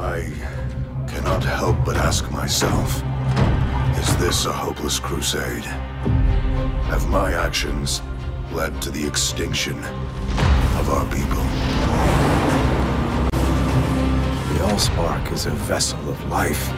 [0.00, 0.32] I
[1.06, 3.02] cannot help but ask myself
[3.98, 5.64] is this a hopeless crusade?
[6.88, 8.00] Have my actions
[8.50, 9.76] led to the extinction
[10.80, 11.44] of our people?
[14.48, 16.70] The Allspark is a vessel of life.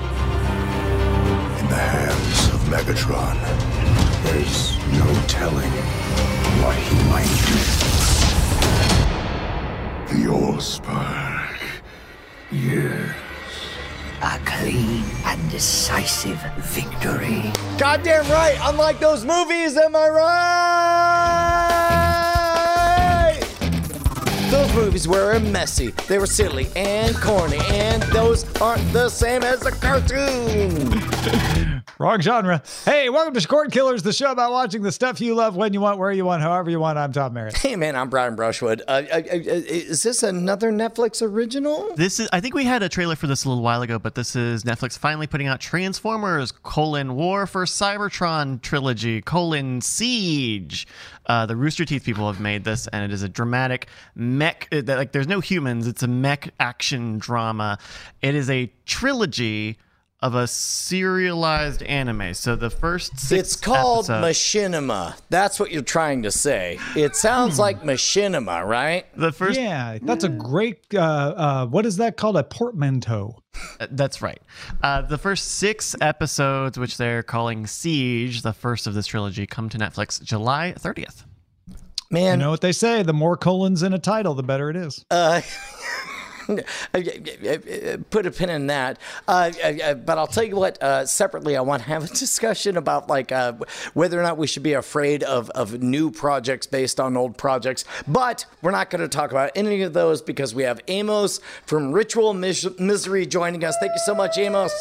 [1.61, 3.39] In the hands of Megatron,
[4.25, 5.71] there's no telling
[6.61, 7.59] what he might do.
[10.13, 11.22] The Allspark.
[12.53, 13.17] Yes.
[14.21, 17.51] A clean and decisive victory.
[17.79, 18.59] Goddamn right.
[18.65, 20.51] Unlike those movies, am I right?
[24.51, 25.93] Those movies were messy.
[26.09, 31.01] They were silly and corny, and those aren't the same as a cartoon.
[32.03, 32.61] Wrong genre.
[32.85, 35.81] Hey, welcome to Cord Killers, the show about watching the stuff you love when you
[35.81, 36.99] want, where you want, however you want.
[36.99, 37.57] I'm Tom Merritt.
[37.57, 38.83] Hey man, I'm Brian Brushwood.
[38.89, 41.95] Uh, uh, uh, is this another Netflix original?
[41.95, 42.29] This is.
[42.33, 44.65] I think we had a trailer for this a little while ago, but this is
[44.65, 50.89] Netflix finally putting out Transformers: colon War for Cybertron trilogy: colon Siege.
[51.27, 54.67] Uh, the Rooster Teeth people have made this, and it is a dramatic mech.
[54.73, 55.87] uh, Like, there's no humans.
[55.87, 57.79] It's a mech action drama.
[58.23, 59.79] It is a trilogy
[60.23, 62.33] of a serialized anime.
[62.33, 65.17] So the first six It's called episodes- machinima.
[65.31, 66.79] That's what you're trying to say.
[66.97, 69.05] It sounds like machinima, right?
[69.17, 70.79] the first Yeah, that's a great.
[70.95, 72.37] Uh, uh, what is that called?
[72.37, 73.37] A portmanteau.
[73.79, 74.41] Uh, That's right.
[74.83, 79.69] Uh, the first six episodes, which they're calling Siege, the first of this trilogy, come
[79.69, 81.25] to Netflix July 30th.
[82.11, 83.03] Man, You know what they say?
[83.03, 85.05] The more colons in a title, the better it is.
[85.11, 85.43] uh,
[88.11, 88.99] put a pin in that.
[89.27, 90.83] Uh, uh, but I'll tell you what.
[90.83, 93.55] Uh, separately, I want to have a discussion about like uh,
[93.95, 97.85] whether or not we should be afraid of of new projects based on old projects.
[98.07, 101.93] But we're not going to talk about any of those because we have Amos from
[101.93, 103.77] Ritual Mis- Misery joining us.
[103.81, 104.73] Thank you so much, Amos.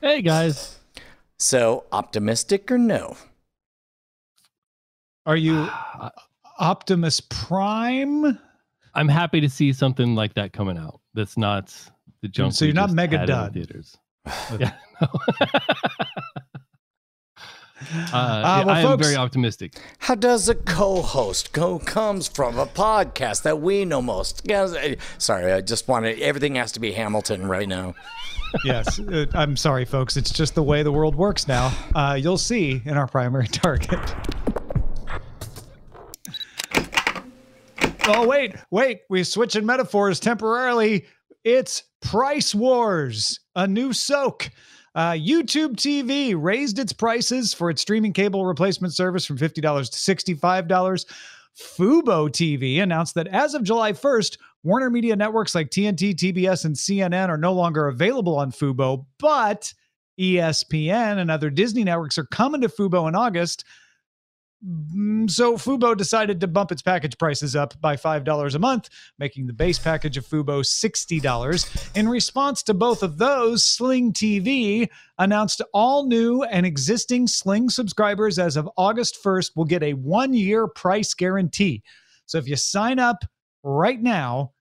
[0.00, 0.78] Hey guys.
[1.38, 3.16] So optimistic or no?
[5.26, 5.68] Are you
[6.58, 8.38] Optimus Prime?
[8.94, 11.00] I'm happy to see something like that coming out.
[11.14, 11.74] That's not
[12.22, 12.52] the junk.
[12.54, 13.54] So you're not just Mega had Dud.
[13.54, 13.96] theaters.
[14.58, 15.08] yeah, no.
[17.80, 19.80] uh, yeah, well, I am very optimistic.
[19.98, 24.50] How does a co-host go comes from a podcast that we know most?
[24.50, 27.94] Uh, Sorry, I just wanted everything has to be Hamilton right now.
[28.64, 28.98] yes.
[28.98, 30.16] Uh, I'm sorry, folks.
[30.16, 31.72] It's just the way the world works now.
[31.94, 33.98] Uh, you'll see in our primary target.
[38.12, 39.02] Oh, wait, wait.
[39.08, 41.06] We're switching metaphors temporarily.
[41.44, 44.50] It's Price Wars, a new soak.
[44.96, 49.62] Uh, YouTube TV raised its prices for its streaming cable replacement service from $50 to
[49.62, 51.04] $65.
[51.56, 56.74] Fubo TV announced that as of July 1st, Warner Media networks like TNT, TBS, and
[56.74, 59.72] CNN are no longer available on Fubo, but
[60.18, 63.64] ESPN and other Disney networks are coming to Fubo in August.
[64.66, 69.46] Mm, So Fubo decided to bump its package prices up by $5 a month, making
[69.46, 71.96] the base package of Fubo $60.
[71.96, 74.88] In response to both of those, Sling TV
[75.18, 80.34] announced all new and existing Sling subscribers as of August 1st will get a one
[80.34, 81.82] year price guarantee.
[82.26, 83.24] So if you sign up
[83.62, 84.52] right now,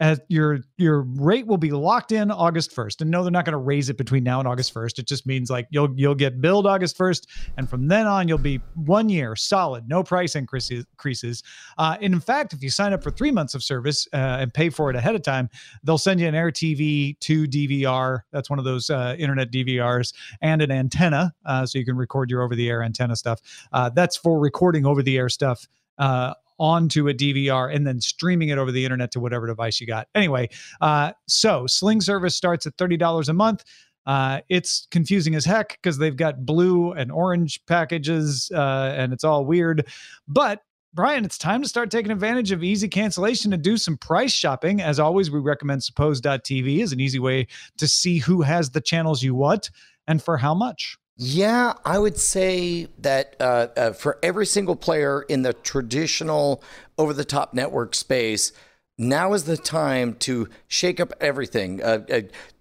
[0.00, 3.02] uh, your your rate will be locked in August 1st.
[3.02, 4.98] And no, they're not going to raise it between now and August 1st.
[4.98, 7.26] It just means like you'll you'll get billed August 1st,
[7.56, 11.42] and from then on you'll be one year solid, no price increases.
[11.78, 14.52] Uh, and in fact, if you sign up for three months of service uh, and
[14.52, 15.48] pay for it ahead of time,
[15.84, 18.20] they'll send you an Air TV 2 DVR.
[18.32, 22.30] That's one of those uh, internet DVRs and an antenna, uh, so you can record
[22.30, 23.40] your over-the-air antenna stuff.
[23.72, 25.66] Uh, that's for recording over-the-air stuff.
[25.98, 29.86] Uh, onto a DVR and then streaming it over the internet to whatever device you
[29.86, 30.08] got.
[30.14, 30.48] Anyway,
[30.80, 33.64] uh, so Sling service starts at $30 a month.
[34.04, 39.24] Uh, it's confusing as heck because they've got blue and orange packages uh, and it's
[39.24, 39.86] all weird.
[40.26, 40.62] But
[40.94, 44.82] Brian, it's time to start taking advantage of easy cancellation to do some price shopping.
[44.82, 47.46] As always, we recommend suppose.tv as an easy way
[47.78, 49.70] to see who has the channels you want
[50.06, 50.98] and for how much.
[51.16, 56.62] Yeah, I would say that uh, uh, for every single player in the traditional
[56.96, 58.52] over the top network space,
[58.98, 61.82] now is the time to shake up everything.
[61.82, 62.20] Uh, uh,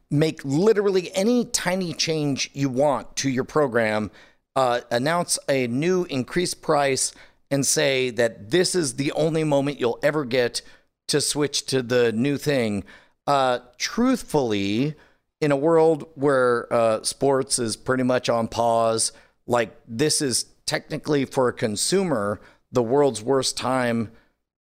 [0.10, 4.12] make literally any tiny change you want to your program,
[4.56, 7.14] uh, announce a new increased price,
[7.50, 10.62] and say that this is the only moment you'll ever get
[11.08, 12.84] to switch to the new thing.
[13.28, 14.96] Uh, truthfully,
[15.42, 19.12] in a world where uh, sports is pretty much on pause,
[19.48, 22.40] like this is technically for a consumer
[22.72, 24.12] the world's worst time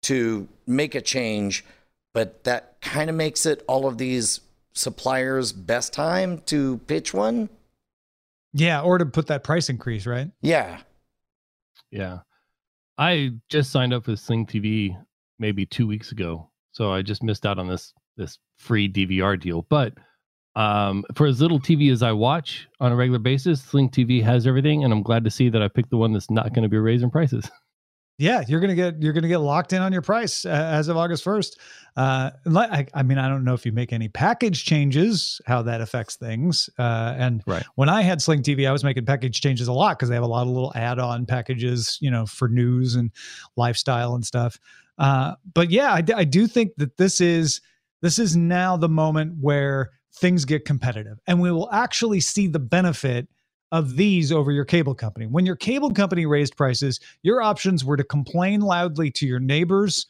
[0.04, 1.66] to make a change,
[2.14, 4.42] but that kind of makes it all of these
[4.74, 7.50] supplier's best time to pitch one.
[8.54, 10.32] Yeah, or to put that price increase, right?
[10.42, 10.80] Yeah.
[11.92, 12.20] Yeah.
[12.98, 14.96] I just signed up with Sling TV
[15.38, 16.50] maybe two weeks ago.
[16.72, 19.66] So I just missed out on this this free DVR deal.
[19.70, 19.94] But
[20.58, 24.48] um, for as little TV as I watch on a regular basis, Sling TV has
[24.48, 26.70] everything, and I'm glad to see that I picked the one that's not going to
[26.70, 27.50] be raising prices.
[28.20, 30.98] Yeah, you're gonna get you're gonna get locked in on your price uh, as of
[30.98, 31.60] August first.
[31.96, 35.82] Uh, I, I mean, I don't know if you make any package changes, how that
[35.82, 36.68] affects things.
[36.80, 37.64] Uh, and Right.
[37.76, 40.24] when I had Sling TV, I was making package changes a lot because they have
[40.24, 43.12] a lot of little add-on packages, you know, for news and
[43.56, 44.60] lifestyle and stuff.
[44.98, 47.62] Uh, but yeah, I do think that this is
[48.02, 52.60] this is now the moment where things get competitive, and we will actually see the
[52.60, 53.28] benefit
[53.72, 55.26] of these over your cable company.
[55.26, 60.08] When your cable company raised prices, your options were to complain loudly to your neighbors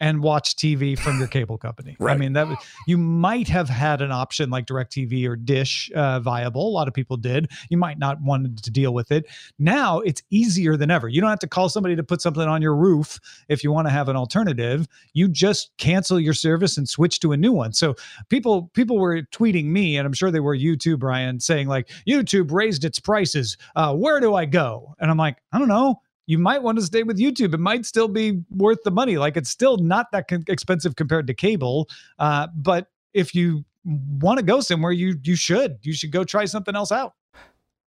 [0.00, 1.96] and watch TV from your cable company.
[1.98, 2.14] right.
[2.14, 6.20] I mean, that was, you might have had an option like DirecTV or Dish uh,
[6.20, 6.68] viable.
[6.68, 7.50] A lot of people did.
[7.70, 9.26] You might not wanted to deal with it.
[9.58, 11.08] Now it's easier than ever.
[11.08, 13.86] You don't have to call somebody to put something on your roof if you want
[13.86, 14.86] to have an alternative.
[15.14, 17.72] You just cancel your service and switch to a new one.
[17.72, 17.94] So
[18.28, 21.90] people people were tweeting me, and I'm sure they were you too, Brian, saying like
[22.06, 23.56] YouTube raised its prices.
[23.74, 24.94] Uh, where do I go?
[24.98, 26.00] And I'm like, I don't know.
[26.26, 27.54] You might want to stay with YouTube.
[27.54, 29.16] It might still be worth the money.
[29.16, 31.88] Like it's still not that expensive compared to cable.
[32.18, 35.78] Uh, but if you want to go somewhere, you you should.
[35.82, 37.14] You should go try something else out.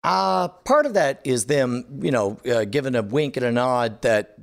[0.03, 4.01] Uh, part of that is them, you know, uh, giving a wink and a nod
[4.01, 4.35] that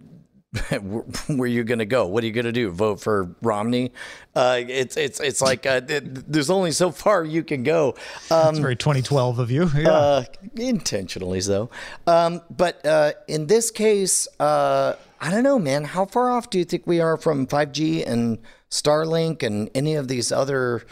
[1.28, 2.06] where you going to go?
[2.06, 2.70] What are you going to do?
[2.70, 3.92] Vote for Romney?
[4.34, 7.94] Uh, it's it's it's like uh, th- there's only so far you can go.
[8.30, 9.70] Um, very 2012 of you.
[9.74, 9.90] Yeah.
[9.90, 10.24] uh,
[10.56, 11.70] intentionally so.
[12.06, 15.84] Um, but uh, in this case, uh, I don't know, man.
[15.84, 18.38] How far off do you think we are from 5G and
[18.70, 20.82] Starlink and any of these other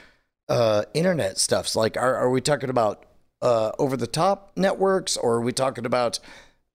[0.49, 1.77] uh, internet stuffs?
[1.77, 3.05] Like, are, are we talking about
[3.43, 6.19] uh, over the top networks or are we talking about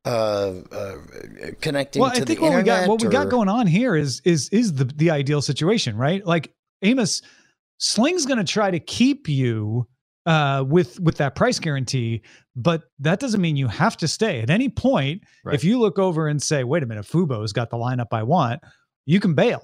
[0.05, 0.95] uh, uh,
[1.61, 3.95] connecting well, to I think the what we got what we got going on here
[3.95, 6.25] is is is the the ideal situation, right?
[6.25, 7.21] Like Amos,
[7.77, 9.87] Sling's going to try to keep you
[10.25, 12.21] uh, with with that price guarantee,
[12.55, 14.41] but that doesn't mean you have to stay.
[14.41, 15.55] At any point, Right.
[15.55, 18.61] if you look over and say, "Wait a minute, Fubo's got the lineup I want,"
[19.05, 19.61] you can bail.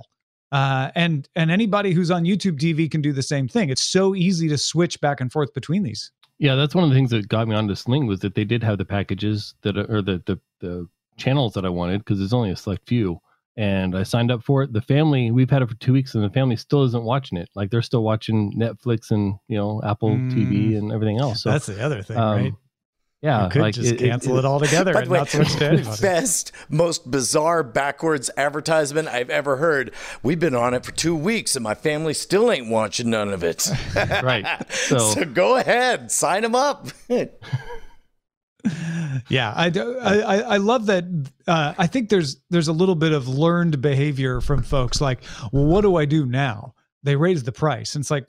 [0.51, 3.69] Uh, and and anybody who's on YouTube TV can do the same thing.
[3.69, 6.11] It's so easy to switch back and forth between these.
[6.37, 8.63] Yeah, that's one of the things that got me onto Sling was that they did
[8.63, 10.87] have the packages that are, or the the, the
[11.17, 13.21] channels that I wanted because there's only a select few,
[13.55, 14.73] and I signed up for it.
[14.73, 17.49] The family we've had it for two weeks, and the family still isn't watching it.
[17.55, 21.43] Like they're still watching Netflix and you know Apple TV and everything else.
[21.43, 22.53] So That's the other thing, um, right?
[23.25, 25.29] Yeah, you could like just it- cancel it, all together By and the way, not
[25.29, 26.01] switch to anybody.
[26.01, 29.93] best, most bizarre backwards advertisement I've ever heard.
[30.23, 33.43] We've been on it for two weeks and my family still ain't watching none of
[33.43, 33.67] it.
[33.95, 34.45] right.
[34.69, 36.87] So, so go ahead, sign them up.
[39.29, 39.67] yeah I,
[40.01, 41.03] I I- I love that
[41.47, 45.19] uh, i think there's there's a little bit of learned behavior from folks like
[45.51, 46.73] well what do i do now
[47.03, 48.25] they raised the price and it's like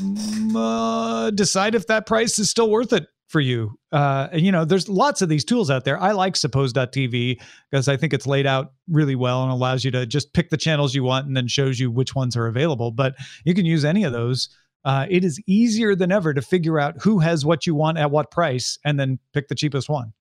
[0.00, 4.52] mm, uh, decide if that price is still worth it for you uh, and you
[4.52, 7.40] know there's lots of these tools out there i like suppose.tv
[7.70, 10.56] because i think it's laid out really well and allows you to just pick the
[10.56, 13.14] channels you want and then shows you which ones are available but
[13.44, 14.48] you can use any of those
[14.86, 18.08] uh, it is easier than ever to figure out who has what you want at
[18.12, 20.12] what price and then pick the cheapest one.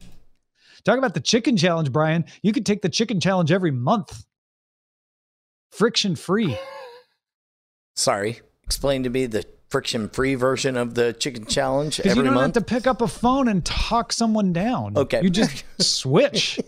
[0.84, 2.26] Talk about the chicken challenge, Brian.
[2.42, 4.26] You could take the chicken challenge every month.
[5.72, 6.58] Friction free.
[7.96, 12.34] Sorry, explain to me the friction free version of the chicken challenge Because you don't
[12.34, 12.56] month.
[12.56, 14.96] have to pick up a phone and talk someone down.
[14.98, 15.22] Okay.
[15.22, 16.60] You just switch.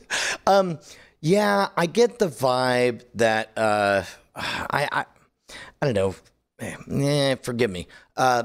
[0.45, 0.79] Um,
[1.21, 4.03] yeah, I get the vibe that uh,
[4.35, 5.05] I, I,
[5.81, 6.15] I don't know.
[6.59, 7.87] Eh, forgive me.
[8.15, 8.43] Uh,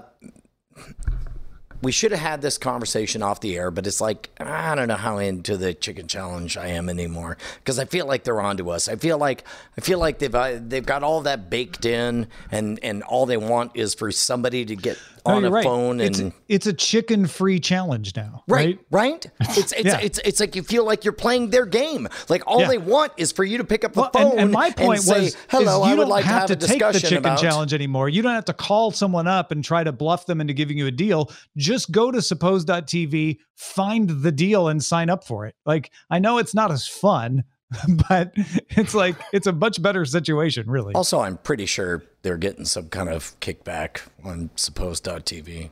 [1.82, 4.94] we should have had this conversation off the air, but it's like I don't know
[4.94, 8.88] how into the chicken challenge I am anymore because I feel like they're onto us.
[8.88, 9.44] I feel like
[9.76, 13.36] I feel like they've uh, they've got all that baked in, and and all they
[13.36, 15.62] want is for somebody to get No, on a right.
[15.64, 18.43] phone it's, and it's a chicken free challenge now.
[18.49, 19.25] Right, Right.
[19.25, 19.26] right.
[19.57, 20.00] It's it's, Yeah.
[20.00, 22.09] it's it's like you feel like you're playing their game.
[22.29, 22.69] Like all Yeah.
[22.69, 25.00] they want is for you to pick up the Well, phone and, and my point
[25.02, 26.99] say, was, "Hello, you I would don't like have to have to a take the
[27.00, 28.09] chicken about." challenge anymore.
[28.09, 30.87] You don't have to call someone up and try to bluff them into giving you
[30.87, 31.31] a deal.
[31.57, 35.55] Just go to suppose.tv, find the deal, and sign up for it.
[35.64, 37.45] Like I know it's not as fun,
[38.09, 38.33] but
[38.71, 40.95] it's like it's a much better situation, really.
[40.95, 45.71] Also, I'm pretty sure they're getting some kind of kickback on suppose.tv.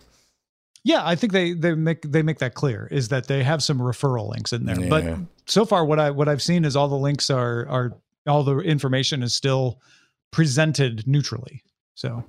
[0.83, 3.79] Yeah, I think they they make they make that clear is that they have some
[3.79, 4.89] referral links in there.
[4.89, 7.93] But so far what I what I've seen is all the links are are
[8.27, 9.81] all the information is still
[10.31, 11.63] presented neutrally.
[11.95, 12.25] So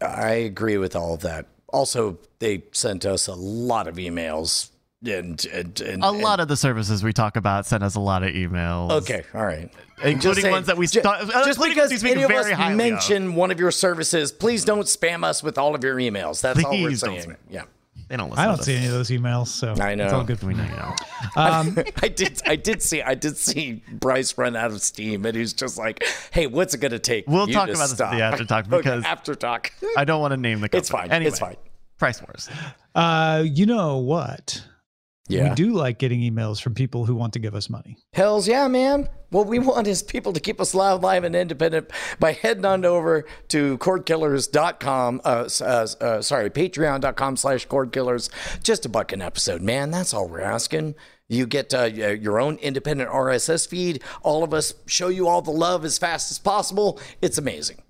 [0.00, 1.46] I agree with all of that.
[1.68, 4.70] Also, they sent us a lot of emails
[5.06, 8.22] and, and, and A lot of the services we talk about send us a lot
[8.22, 8.90] of emails.
[8.92, 9.70] Okay, all right.
[9.98, 12.30] Including Just saying, ones that we ju- thought- just including because we speak any of
[12.30, 12.78] us very highly of.
[12.78, 16.40] mention one of your services, please don't spam us with all of your emails.
[16.40, 17.30] That's all we're Please don't saying.
[17.30, 17.36] spam.
[17.48, 17.62] Yeah,
[18.08, 18.66] They don't listen I don't this.
[18.66, 20.64] see any of those emails, so I know it's all good for We me.
[20.64, 20.76] know you
[21.36, 21.36] don't.
[21.36, 22.42] Um, I did.
[22.44, 23.02] I did see.
[23.02, 26.78] I did see Bryce run out of steam, and he's just like, "Hey, what's it
[26.78, 28.76] going to take?" We'll you talk to about this at stop?" the after talk Okay,
[28.78, 29.72] because- after talk.
[29.96, 30.80] I don't want to name the company.
[30.80, 31.10] It's fine.
[31.12, 31.56] Anyway, It's fine.
[31.98, 32.50] Price Wars.
[32.96, 34.62] uh, you know what?
[35.28, 35.48] Yeah.
[35.48, 37.96] We do like getting emails from people who want to give us money.
[38.12, 39.08] Hells yeah, man.
[39.30, 41.90] What we want is people to keep us loud, live, and independent
[42.20, 48.28] by heading on over to cordkillers.com, uh, uh, uh, sorry, patreon.com slash cordkillers.
[48.62, 49.90] Just a buck an episode, man.
[49.90, 50.94] That's all we're asking.
[51.26, 54.02] You get uh, your own independent RSS feed.
[54.22, 57.00] All of us show you all the love as fast as possible.
[57.22, 57.82] It's amazing.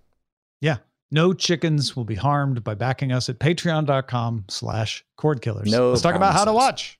[0.60, 0.78] Yeah.
[1.10, 5.70] No chickens will be harmed by backing us at patreon.com slash cord killers.
[5.70, 6.98] No Let's talk about how to watch.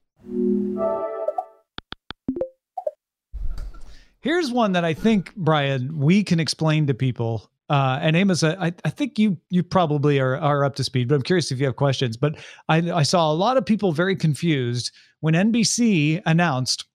[4.21, 7.51] Here's one that I think, Brian, we can explain to people.
[7.69, 11.17] Uh, and Amos, I, I think you you probably are, are up to speed, but
[11.17, 12.17] I'm curious if you have questions.
[12.17, 12.37] But
[12.69, 16.87] I, I saw a lot of people very confused when NBC announced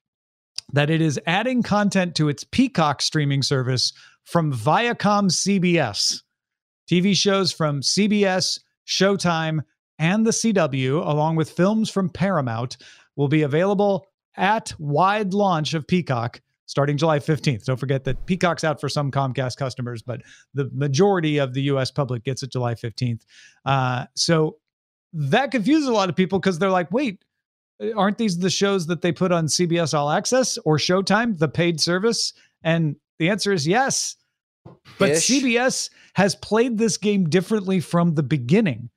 [0.73, 3.93] that it is adding content to its Peacock streaming service
[4.23, 6.21] from Viacom CBS.
[6.89, 9.61] TV shows from CBS, Showtime,
[9.99, 12.77] and the CW, along with films from Paramount,
[13.19, 14.07] will be available
[14.37, 17.65] at wide launch of Peacock starting July 15th.
[17.65, 20.21] Don't forget that Peacock's out for some Comcast customers, but
[20.53, 23.23] the majority of the US public gets it July 15th.
[23.65, 24.55] Uh, so
[25.11, 27.25] that confuses a lot of people because they're like, wait,
[27.97, 31.81] aren't these the shows that they put on CBS All Access or Showtime, the paid
[31.81, 32.31] service?
[32.63, 34.15] And the answer is yes.
[34.97, 35.27] But Ish.
[35.27, 38.89] CBS has played this game differently from the beginning.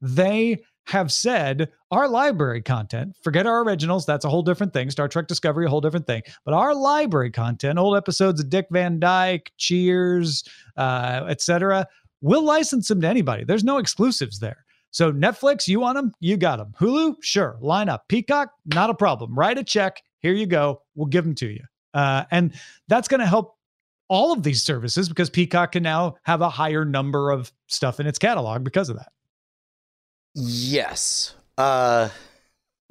[0.00, 4.90] They have said our library content, forget our originals, that's a whole different thing.
[4.90, 6.22] Star Trek Discovery, a whole different thing.
[6.44, 10.44] But our library content, old episodes of Dick Van Dyke, Cheers,
[10.76, 11.86] uh, etc.,
[12.22, 13.44] we'll license them to anybody.
[13.44, 14.64] There's no exclusives there.
[14.90, 16.12] So Netflix, you want them?
[16.20, 16.74] You got them.
[16.80, 17.58] Hulu, sure.
[17.60, 18.08] Line up.
[18.08, 19.34] Peacock, not a problem.
[19.34, 20.02] Write a check.
[20.20, 20.82] Here you go.
[20.94, 21.64] We'll give them to you.
[21.92, 22.54] Uh, and
[22.88, 23.56] that's going to help
[24.08, 28.06] all of these services because Peacock can now have a higher number of stuff in
[28.06, 29.12] its catalog because of that.
[30.34, 31.34] Yes.
[31.56, 32.08] Uh,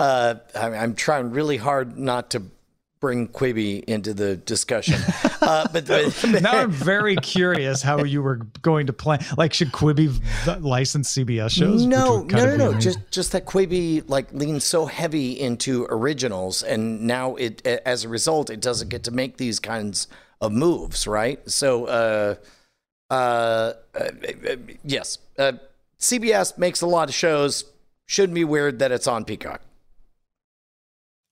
[0.00, 2.42] uh, I I'm trying really hard not to
[3.00, 5.00] bring Quibi into the discussion.
[5.46, 9.24] Uh, but, but now I'm very curious how you were going to plan.
[9.36, 10.20] Like, should Quibi
[10.60, 11.86] license CBS shows?
[11.86, 12.72] No, no, no, no.
[12.72, 18.02] be Just, just that Quibi like leans so heavy into originals, and now it, as
[18.02, 20.08] a result, it doesn't get to make these kinds
[20.40, 21.38] of moves, right?
[21.48, 22.34] So, uh,
[23.08, 25.52] uh, uh, uh, yes, uh,
[26.00, 27.64] CBS makes a lot of shows.
[28.06, 29.62] Shouldn't be weird that it's on Peacock.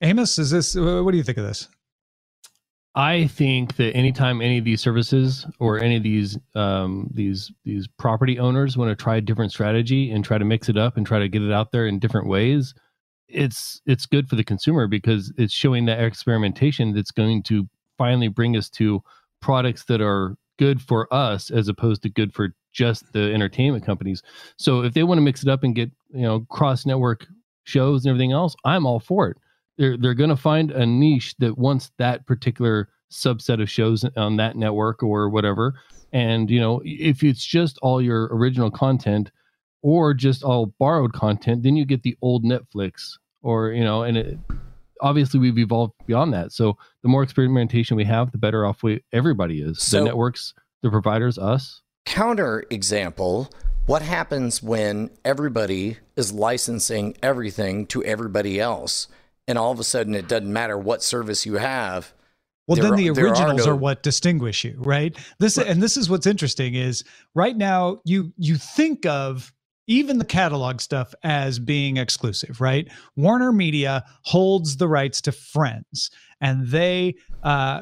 [0.01, 0.75] Amos, is this?
[0.75, 1.69] uh, What do you think of this?
[2.97, 7.87] I think that anytime any of these services or any of these um, these these
[7.87, 11.05] property owners want to try a different strategy and try to mix it up and
[11.05, 12.73] try to get it out there in different ways,
[13.27, 17.67] it's it's good for the consumer because it's showing that experimentation that's going to
[17.97, 19.03] finally bring us to
[19.41, 24.21] products that are good for us as opposed to good for just the entertainment companies.
[24.57, 27.25] So if they want to mix it up and get you know cross network
[27.63, 29.37] shows and everything else, I'm all for it.
[29.77, 34.35] They're they're going to find a niche that wants that particular subset of shows on
[34.37, 35.73] that network or whatever.
[36.13, 39.31] And you know if it's just all your original content
[39.81, 44.17] or just all borrowed content then you get the old netflix or you know and
[44.17, 44.39] it,
[45.01, 46.51] obviously we've evolved beyond that.
[46.51, 49.81] So the more experimentation we have the better off we everybody is.
[49.81, 50.53] So- the networks
[50.83, 53.51] the providers us Counter example
[53.87, 59.07] what happens when everybody is licensing everything to everybody else?
[59.47, 62.13] And all of a sudden, it doesn't matter what service you have.
[62.67, 65.15] Well, There then the are- there are originals no- are, what distinguish you, right?
[65.37, 67.03] This and this is what's interesting is
[67.35, 69.53] right now you you think of
[69.87, 72.87] even the catalog stuff as being exclusive, right?
[73.15, 76.09] Warner Media holds the rights to Friends,
[76.41, 77.81] and they uh,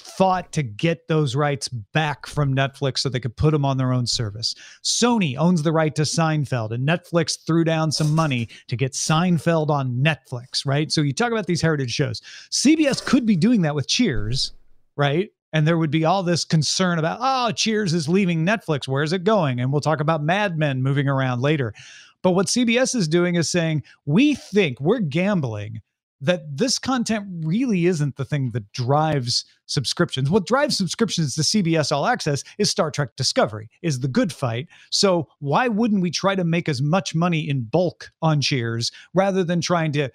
[0.00, 3.92] fought to get those rights back from Netflix so they could put them on their
[3.92, 4.54] own service.
[4.82, 9.68] Sony owns the right to Seinfeld, and Netflix threw down some money to get Seinfeld
[9.68, 10.90] on Netflix, right?
[10.90, 12.20] So you talk about these heritage shows.
[12.50, 14.52] CBS could be doing that with Cheers,
[14.96, 15.30] right?
[15.52, 18.86] And there would be all this concern about, oh, Cheers is leaving Netflix.
[18.86, 19.60] Where's it going?
[19.60, 21.74] And we'll talk about Mad Men moving around later.
[22.22, 25.80] But what CBS is doing is saying, we think we're gambling
[26.20, 30.30] that this content really isn't the thing that drives subscriptions.
[30.30, 34.68] What drives subscriptions to CBS All Access is Star Trek Discovery, is the good fight.
[34.90, 39.44] So why wouldn't we try to make as much money in bulk on Cheers rather
[39.44, 40.10] than trying to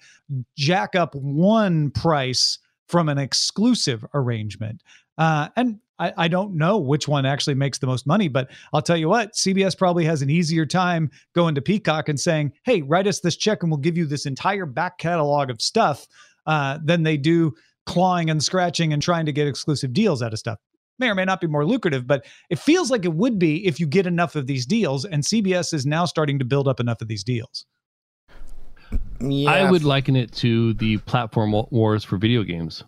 [0.56, 4.82] jack up one price from an exclusive arrangement?
[5.18, 8.82] Uh, and I, I don't know which one actually makes the most money, but I'll
[8.82, 12.82] tell you what, CBS probably has an easier time going to Peacock and saying, hey,
[12.82, 16.06] write us this check and we'll give you this entire back catalog of stuff
[16.46, 17.54] uh, than they do
[17.86, 20.58] clawing and scratching and trying to get exclusive deals out of stuff.
[20.98, 23.78] May or may not be more lucrative, but it feels like it would be if
[23.78, 25.04] you get enough of these deals.
[25.04, 27.66] And CBS is now starting to build up enough of these deals.
[29.20, 29.50] Yeah.
[29.50, 32.84] I would liken it to the platform wars for video games.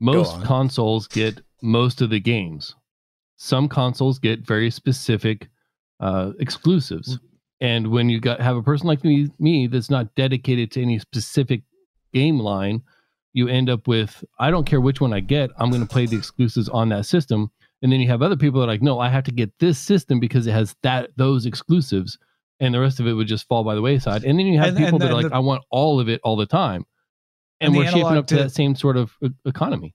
[0.00, 2.74] Most consoles get most of the games.
[3.36, 5.48] Some consoles get very specific
[6.00, 7.16] uh, exclusives.
[7.16, 7.20] Mm.
[7.60, 10.98] And when you got have a person like me, me that's not dedicated to any
[10.98, 11.62] specific
[12.12, 12.82] game line,
[13.32, 16.06] you end up with I don't care which one I get, I'm going to play
[16.06, 17.50] the exclusives on that system.
[17.82, 19.78] And then you have other people that are like, no, I have to get this
[19.78, 22.18] system because it has that those exclusives,
[22.58, 24.24] and the rest of it would just fall by the wayside.
[24.24, 26.08] And then you have and, people and that are like, the, I want all of
[26.08, 26.86] it all the time,
[27.60, 29.94] and, and we're shaping up to, to that same sort of economy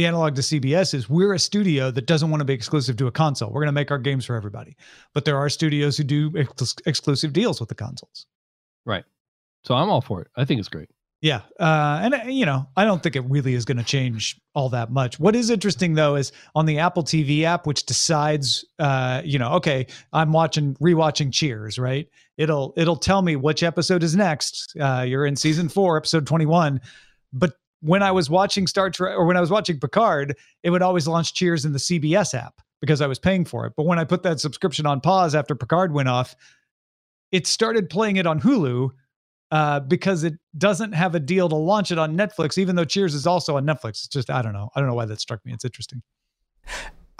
[0.00, 3.06] the analog to CBS is we're a studio that doesn't want to be exclusive to
[3.06, 3.50] a console.
[3.50, 4.74] We're going to make our games for everybody.
[5.12, 8.24] But there are studios who do ex- exclusive deals with the consoles.
[8.86, 9.04] Right.
[9.62, 10.28] So I'm all for it.
[10.36, 10.88] I think it's great.
[11.20, 11.42] Yeah.
[11.58, 14.70] Uh, and, uh, you know, I don't think it really is going to change all
[14.70, 15.20] that much.
[15.20, 19.52] What is interesting, though, is on the Apple TV app, which decides, uh, you know,
[19.52, 22.08] okay, I'm watching, rewatching Cheers, right?
[22.38, 24.74] It'll, it'll tell me which episode is next.
[24.80, 26.80] Uh, you're in season four, episode 21.
[27.34, 30.82] But when I was watching Star Trek or when I was watching Picard, it would
[30.82, 33.74] always launch Cheers in the CBS app because I was paying for it.
[33.76, 36.34] But when I put that subscription on pause after Picard went off,
[37.32, 38.90] it started playing it on Hulu
[39.50, 43.14] uh, because it doesn't have a deal to launch it on Netflix, even though Cheers
[43.14, 43.90] is also on Netflix.
[43.90, 44.70] It's just, I don't know.
[44.74, 45.52] I don't know why that struck me.
[45.52, 46.02] It's interesting.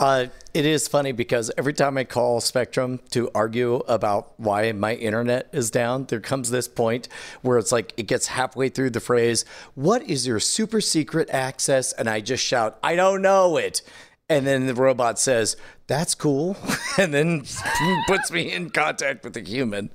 [0.01, 4.95] Uh, it is funny because every time I call Spectrum to argue about why my
[4.95, 7.07] internet is down, there comes this point
[7.43, 11.93] where it's like it gets halfway through the phrase, What is your super secret access?
[11.93, 13.83] And I just shout, I don't know it.
[14.31, 16.57] And then the robot says, That's cool.
[16.99, 17.45] and then
[18.07, 19.91] puts me in contact with a human.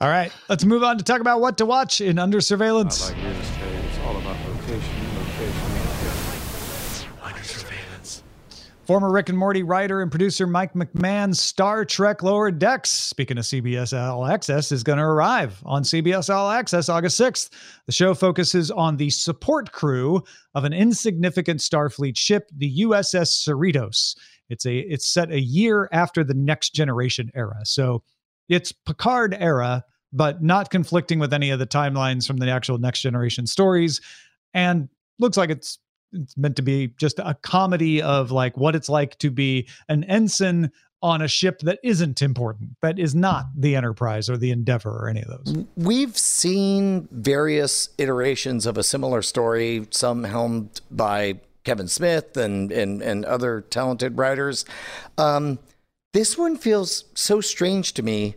[0.00, 3.12] All right, let's move on to talk about what to watch in Under Surveillance.
[8.90, 13.44] Former Rick and Morty writer and producer Mike McMahan's Star Trek Lower Decks, speaking of
[13.44, 17.50] CBS All Access, is going to arrive on CBS All Access August 6th.
[17.86, 20.24] The show focuses on the support crew
[20.56, 24.16] of an insignificant Starfleet ship, the USS Cerritos.
[24.48, 28.02] It's a it's set a year after the Next Generation era, so
[28.48, 33.02] it's Picard era, but not conflicting with any of the timelines from the actual Next
[33.02, 34.00] Generation stories,
[34.52, 34.88] and
[35.20, 35.78] looks like it's
[36.12, 40.04] it's meant to be just a comedy of like what it's like to be an
[40.04, 40.70] ensign
[41.02, 45.08] on a ship that isn't important, that is not the Enterprise or the Endeavor or
[45.08, 45.64] any of those.
[45.76, 53.02] We've seen various iterations of a similar story, some helmed by Kevin Smith and and,
[53.02, 54.64] and other talented writers.
[55.16, 55.58] Um,
[56.12, 58.34] this one feels so strange to me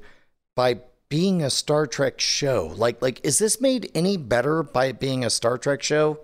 [0.56, 2.74] by being a Star Trek show.
[2.76, 6.20] Like like is this made any better by being a Star Trek show?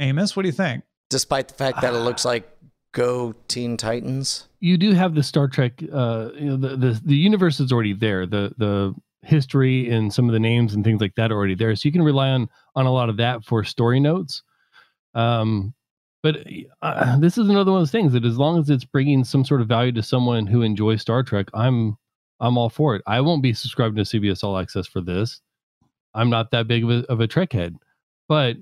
[0.00, 0.84] Amos, what do you think?
[1.10, 2.50] Despite the fact that it looks like
[2.94, 4.48] Go Teen Titans.
[4.60, 5.82] You do have the Star Trek.
[5.92, 8.24] Uh, you know, the, the the universe is already there.
[8.24, 11.74] The the history and some of the names and things like that are already there.
[11.74, 14.42] So you can rely on on a lot of that for story notes.
[15.14, 15.74] Um,
[16.22, 16.38] but
[16.82, 19.44] uh, this is another one of those things that as long as it's bringing some
[19.44, 21.98] sort of value to someone who enjoys Star Trek, I'm
[22.40, 23.02] I'm all for it.
[23.06, 25.40] I won't be subscribing to CBS All Access for this.
[26.14, 27.76] I'm not that big of a, of a Trek head,
[28.28, 28.56] but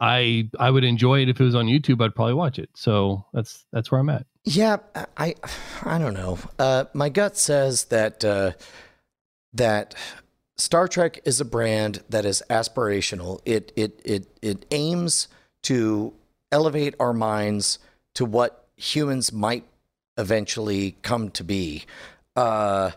[0.00, 2.02] I I would enjoy it if it was on YouTube.
[2.02, 2.70] I'd probably watch it.
[2.74, 4.26] So that's that's where I'm at.
[4.44, 4.78] Yeah,
[5.16, 5.34] I
[5.82, 6.38] I don't know.
[6.58, 8.52] Uh, my gut says that uh,
[9.52, 9.94] that
[10.56, 13.40] Star Trek is a brand that is aspirational.
[13.44, 15.28] It it it it aims
[15.64, 16.14] to
[16.50, 17.78] elevate our minds
[18.14, 19.64] to what humans might
[20.16, 21.84] eventually come to be.
[22.34, 22.92] Uh,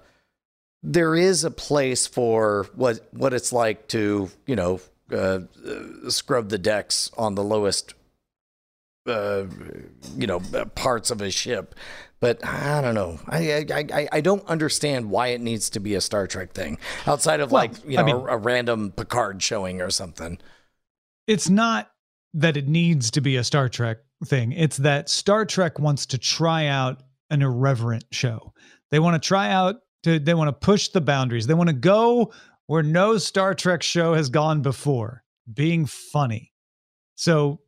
[0.82, 4.80] there is a place for what what it's like to you know
[5.12, 5.40] uh,
[6.10, 7.94] scrub the decks on the lowest,
[9.08, 9.44] uh,
[10.16, 10.40] you know,
[10.76, 11.76] parts of a ship.
[12.20, 13.20] But I don't know.
[13.28, 17.42] I, I I don't understand why it needs to be a Star Trek thing outside
[17.42, 20.38] of well, like you know I mean, a, a random Picard showing or something.
[21.28, 21.92] It's not
[22.34, 24.54] that it needs to be a Star Trek thing.
[24.54, 28.54] It's that Star Trek wants to try out an irreverent show.
[28.90, 31.48] They want to try out to they want to push the boundaries.
[31.48, 32.32] They want to go
[32.68, 35.24] where no Star Trek show has gone before
[35.54, 36.52] being funny.
[37.16, 37.60] So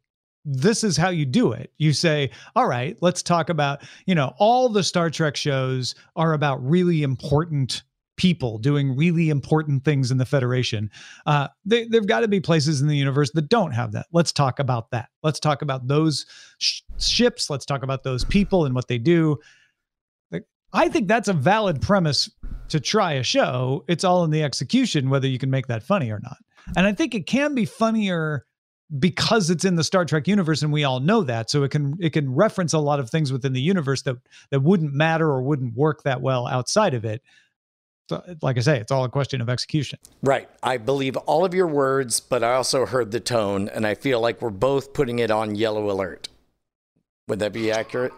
[0.46, 1.72] this is how you do it.
[1.78, 6.34] You say, all right, let's talk about, you know, all the Star Trek shows are
[6.34, 7.84] about really important
[8.18, 10.90] people doing really important things in the Federation.
[11.26, 14.06] Uh, they, there've got to be places in the universe that don't have that.
[14.14, 15.10] Let's talk about that.
[15.24, 16.26] Let's talk about those
[16.60, 17.50] sh- ships.
[17.50, 19.38] Let's talk about those people and what they do.
[20.76, 22.30] I think that's a valid premise
[22.70, 23.84] to try a show.
[23.88, 26.38] It's all in the execution, whether you can make that funny or not.
[26.76, 28.46] And I think it can be funnier
[29.00, 31.96] because it's in the Star Trek universe and we all know that so it can
[32.00, 34.18] it can reference a lot of things within the universe that
[34.52, 37.24] that wouldn't matter or wouldn't work that well outside of it
[38.08, 39.98] so, like I say, it's all a question of execution.
[40.22, 40.48] Right.
[40.62, 44.22] I believe all of your words, but I also heard the tone, and I feel
[44.22, 46.30] like we're both putting it on yellow alert.
[47.28, 48.14] Would that be accurate?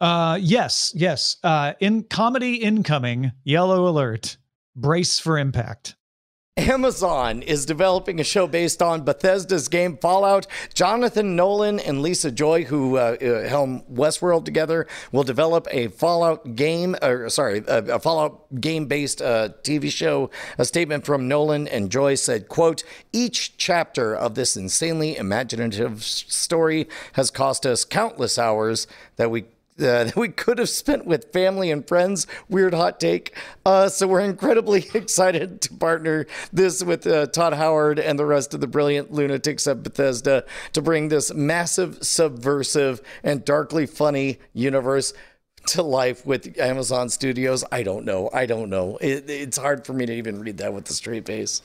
[0.00, 1.36] Uh, yes, yes.
[1.42, 4.36] Uh, in comedy incoming, yellow alert.
[4.76, 5.94] Brace for impact.
[6.56, 10.46] Amazon is developing a show based on Bethesda's game Fallout.
[10.72, 16.54] Jonathan Nolan and Lisa Joy, who uh, uh, helm Westworld together, will develop a Fallout
[16.54, 20.30] game, or sorry, a, a Fallout game-based uh, TV show.
[20.56, 26.88] A statement from Nolan and Joy said, "quote Each chapter of this insanely imaginative story
[27.14, 29.46] has cost us countless hours that we
[29.78, 32.26] uh, that we could have spent with family and friends.
[32.48, 33.36] Weird hot take.
[33.64, 38.54] Uh, so we're incredibly excited to partner this with uh, Todd Howard and the rest
[38.54, 45.12] of the brilliant lunatics at Bethesda to bring this massive, subversive, and darkly funny universe
[45.66, 47.64] to life with Amazon Studios.
[47.72, 48.30] I don't know.
[48.32, 48.98] I don't know.
[49.00, 51.62] It, it's hard for me to even read that with a straight face.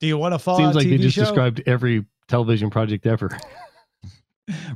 [0.00, 0.58] Do you want to follow?
[0.58, 1.22] Seems like TV they just show?
[1.22, 3.30] described every television project ever.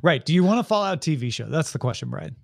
[0.03, 0.25] Right.
[0.25, 1.47] Do you want a Fallout TV show?
[1.47, 2.37] That's the question, Brian.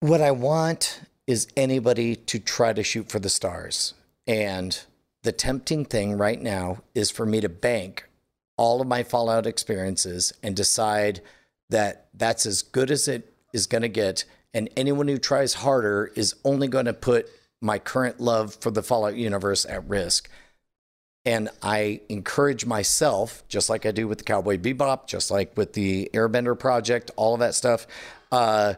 [0.00, 3.94] What I want is anybody to try to shoot for the stars.
[4.26, 4.78] And
[5.22, 8.08] the tempting thing right now is for me to bank
[8.56, 11.20] all of my Fallout experiences and decide
[11.68, 14.24] that that's as good as it is going to get.
[14.52, 17.28] And anyone who tries harder is only going to put
[17.60, 20.30] my current love for the Fallout universe at risk.
[21.24, 25.74] And I encourage myself, just like I do with the Cowboy Bebop, just like with
[25.74, 27.86] the Airbender project, all of that stuff.
[28.32, 28.74] Uh,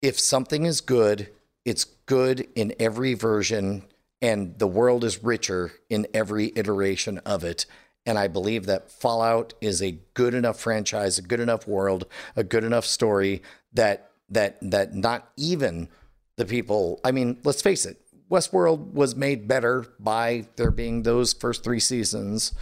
[0.00, 1.28] if something is good,
[1.64, 3.84] it's good in every version,
[4.20, 7.66] and the world is richer in every iteration of it.
[8.04, 12.42] And I believe that Fallout is a good enough franchise, a good enough world, a
[12.42, 15.88] good enough story that that that not even
[16.36, 17.00] the people.
[17.04, 18.00] I mean, let's face it,
[18.32, 22.54] Westworld was made better by there being those first three seasons,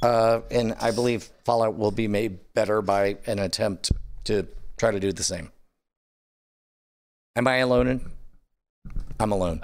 [0.00, 3.92] uh, and I believe Fallout will be made better by an attempt
[4.24, 4.46] to
[4.78, 5.52] try to do the same.
[7.36, 7.88] Am I alone?
[7.88, 8.10] In?
[9.20, 9.60] I'm alone.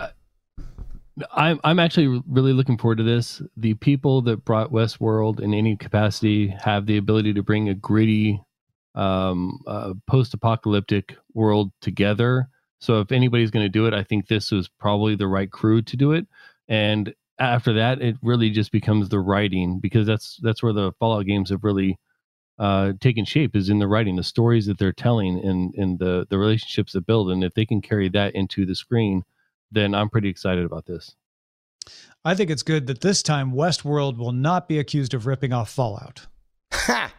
[1.33, 3.41] I'm I'm actually really looking forward to this.
[3.57, 8.43] The people that brought Westworld in any capacity have the ability to bring a gritty,
[8.95, 12.49] um, uh, post-apocalyptic world together.
[12.81, 15.83] So if anybody's going to do it, I think this was probably the right crew
[15.83, 16.27] to do it.
[16.69, 21.27] And after that, it really just becomes the writing because that's that's where the Fallout
[21.27, 21.99] games have really
[22.59, 26.27] uh, taken shape is in the writing, the stories that they're telling, and and the
[26.31, 27.31] the relationships that build.
[27.31, 29.25] And if they can carry that into the screen,
[29.73, 31.15] then I'm pretty excited about this.
[32.25, 35.71] I think it's good that this time Westworld will not be accused of ripping off
[35.71, 36.27] Fallout.
[36.73, 37.13] Ha!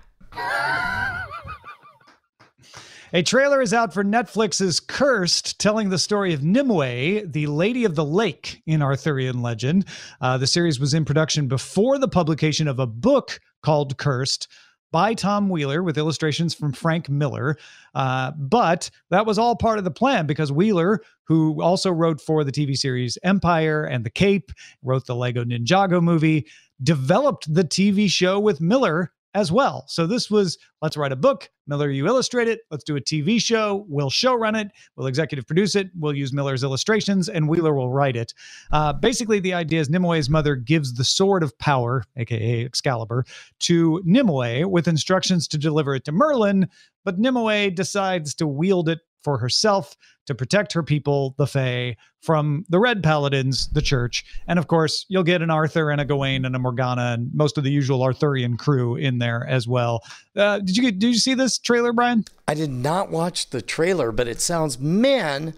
[3.16, 7.96] A trailer is out for Netflix's Cursed, telling the story of Nimue, the Lady of
[7.96, 9.86] the Lake in Arthurian legend.
[10.20, 14.50] Uh, the series was in production before the publication of a book called Cursed
[14.92, 17.58] by Tom Wheeler with illustrations from Frank Miller.
[17.94, 22.44] Uh, but that was all part of the plan because Wheeler, who also wrote for
[22.44, 24.52] the TV series Empire and The Cape,
[24.84, 26.48] wrote the Lego Ninjago movie,
[26.84, 29.84] developed the TV show with Miller as well.
[29.88, 31.50] So this was let's write a book.
[31.68, 32.62] Miller, you illustrate it.
[32.72, 33.86] Let's do a TV show.
[33.90, 34.72] We'll showrun it.
[34.96, 35.90] We'll executive produce it.
[36.00, 38.34] We'll use Miller's illustrations, and Wheeler will write it.
[38.72, 43.26] Uh, basically, the idea is Nimue's mother gives the sword of power, aka Excalibur,
[43.60, 46.68] to Nimue with instructions to deliver it to Merlin.
[47.04, 52.64] But Nimue decides to wield it for herself to protect her people, the Fae, from
[52.70, 54.24] the Red Paladins, the Church.
[54.48, 57.58] And of course, you'll get an Arthur and a Gawain and a Morgana and most
[57.58, 60.04] of the usual Arthurian crew in there as well.
[60.36, 62.24] Uh, did you did you see this trailer, Brian?
[62.48, 65.56] I did not watch the trailer, but it sounds man.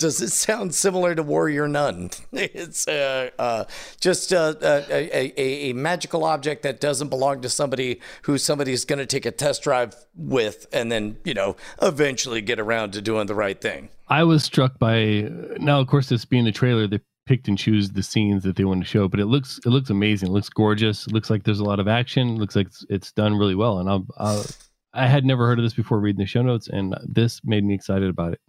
[0.00, 2.08] Does it sound similar to Warrior Nun?
[2.32, 3.64] It's uh, uh,
[4.00, 8.98] just uh, a, a, a, magical object that doesn't belong to somebody who somebody's going
[8.98, 13.26] to take a test drive with and then, you know, eventually get around to doing
[13.26, 13.90] the right thing.
[14.08, 17.90] I was struck by now, of course, this being the trailer, they picked and choose
[17.90, 19.06] the scenes that they want to show.
[19.06, 20.30] But it looks it looks amazing.
[20.30, 21.06] It looks gorgeous.
[21.06, 22.30] It looks like there's a lot of action.
[22.30, 23.78] It looks like it's, it's done really well.
[23.78, 24.46] And I'll, I'll
[24.94, 27.74] I had never heard of this before reading the show notes, and this made me
[27.74, 28.40] excited about it.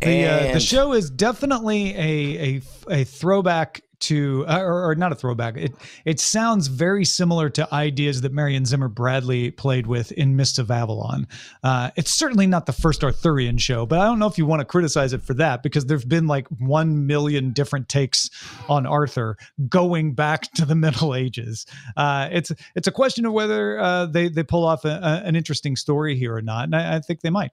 [0.00, 5.12] The, uh, the show is definitely a a, a throwback to, uh, or, or not
[5.12, 5.56] a throwback.
[5.56, 10.58] It it sounds very similar to ideas that Marion Zimmer Bradley played with in Mists
[10.58, 11.26] of Avalon.
[11.62, 14.60] Uh, it's certainly not the first Arthurian show, but I don't know if you want
[14.60, 18.30] to criticize it for that because there've been like one million different takes
[18.68, 19.36] on Arthur
[19.68, 21.66] going back to the Middle Ages.
[21.96, 25.34] Uh, it's it's a question of whether uh, they they pull off a, a, an
[25.34, 27.50] interesting story here or not, and I, I think they might.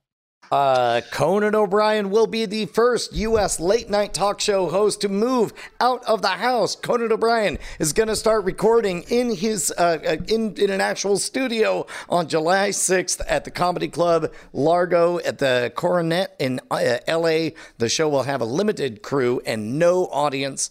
[0.52, 3.60] Uh, Conan O'Brien will be the first U.S.
[3.60, 6.76] late night talk show host to move out of the house.
[6.76, 11.18] Conan O'Brien is going to start recording in his uh, uh, in in an actual
[11.18, 17.56] studio on July 6th at the Comedy Club Largo at the Coronet in uh, L.A.
[17.78, 20.70] The show will have a limited crew and no audience.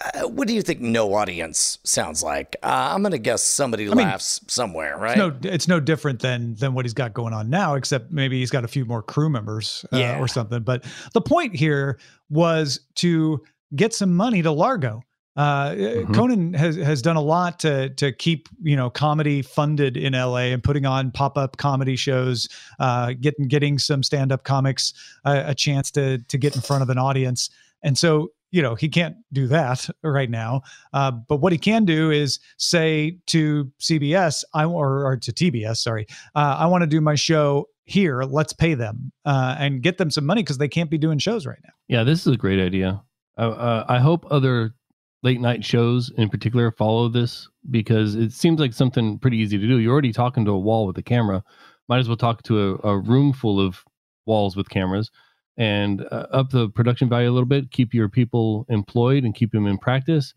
[0.00, 2.54] Uh, what do you think no audience sounds like?
[2.62, 5.18] Uh, I'm going to guess somebody mean, laughs somewhere, right?
[5.18, 8.50] no it's no different than than what he's got going on now except maybe he's
[8.50, 10.20] got a few more crew members uh, Yeah.
[10.20, 10.84] or something but
[11.14, 11.98] the point here
[12.30, 13.42] was to
[13.74, 15.02] get some money to largo
[15.36, 20.12] uh, Conan has has done a lot to to keep you know comedy funded in
[20.12, 22.48] LA and putting on pop up comedy shows,
[22.80, 24.92] uh, getting getting some stand up comics
[25.24, 27.50] uh, a chance to to get in front of an audience,
[27.84, 30.62] and so you know he can't do that right now.
[30.92, 35.78] Uh, but what he can do is say to CBS, I or, or to TBS,
[35.78, 38.22] sorry, uh, I want to do my show here.
[38.22, 41.46] Let's pay them uh, and get them some money because they can't be doing shows
[41.46, 41.72] right now.
[41.88, 43.02] Yeah, this is a great idea.
[43.36, 44.74] Uh, uh, I hope other
[45.22, 49.66] late night shows in particular follow this because it seems like something pretty easy to
[49.66, 49.78] do.
[49.78, 51.42] You're already talking to a wall with a camera.
[51.88, 53.84] Might as well talk to a, a room full of
[54.26, 55.10] walls with cameras
[55.58, 57.70] and uh, up the production value a little bit.
[57.70, 60.32] Keep your people employed and keep them in practice,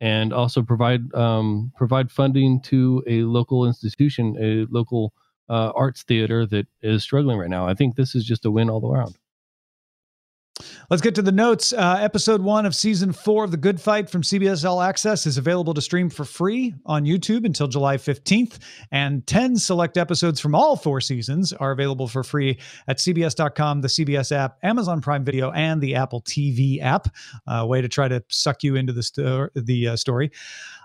[0.00, 5.12] and also provide um, provide funding to a local institution, a local
[5.48, 7.66] uh, arts theater that is struggling right now.
[7.66, 9.16] I think this is just a win all around.
[10.88, 11.72] Let's get to the notes.
[11.72, 15.36] Uh, episode one of season four of The Good Fight from CBS All Access is
[15.36, 18.58] available to stream for free on YouTube until July 15th.
[18.92, 23.88] And 10 select episodes from all four seasons are available for free at CBS.com, the
[23.88, 27.08] CBS app, Amazon Prime Video, and the Apple TV app.
[27.46, 30.30] A way to try to suck you into the, sto- the uh, story.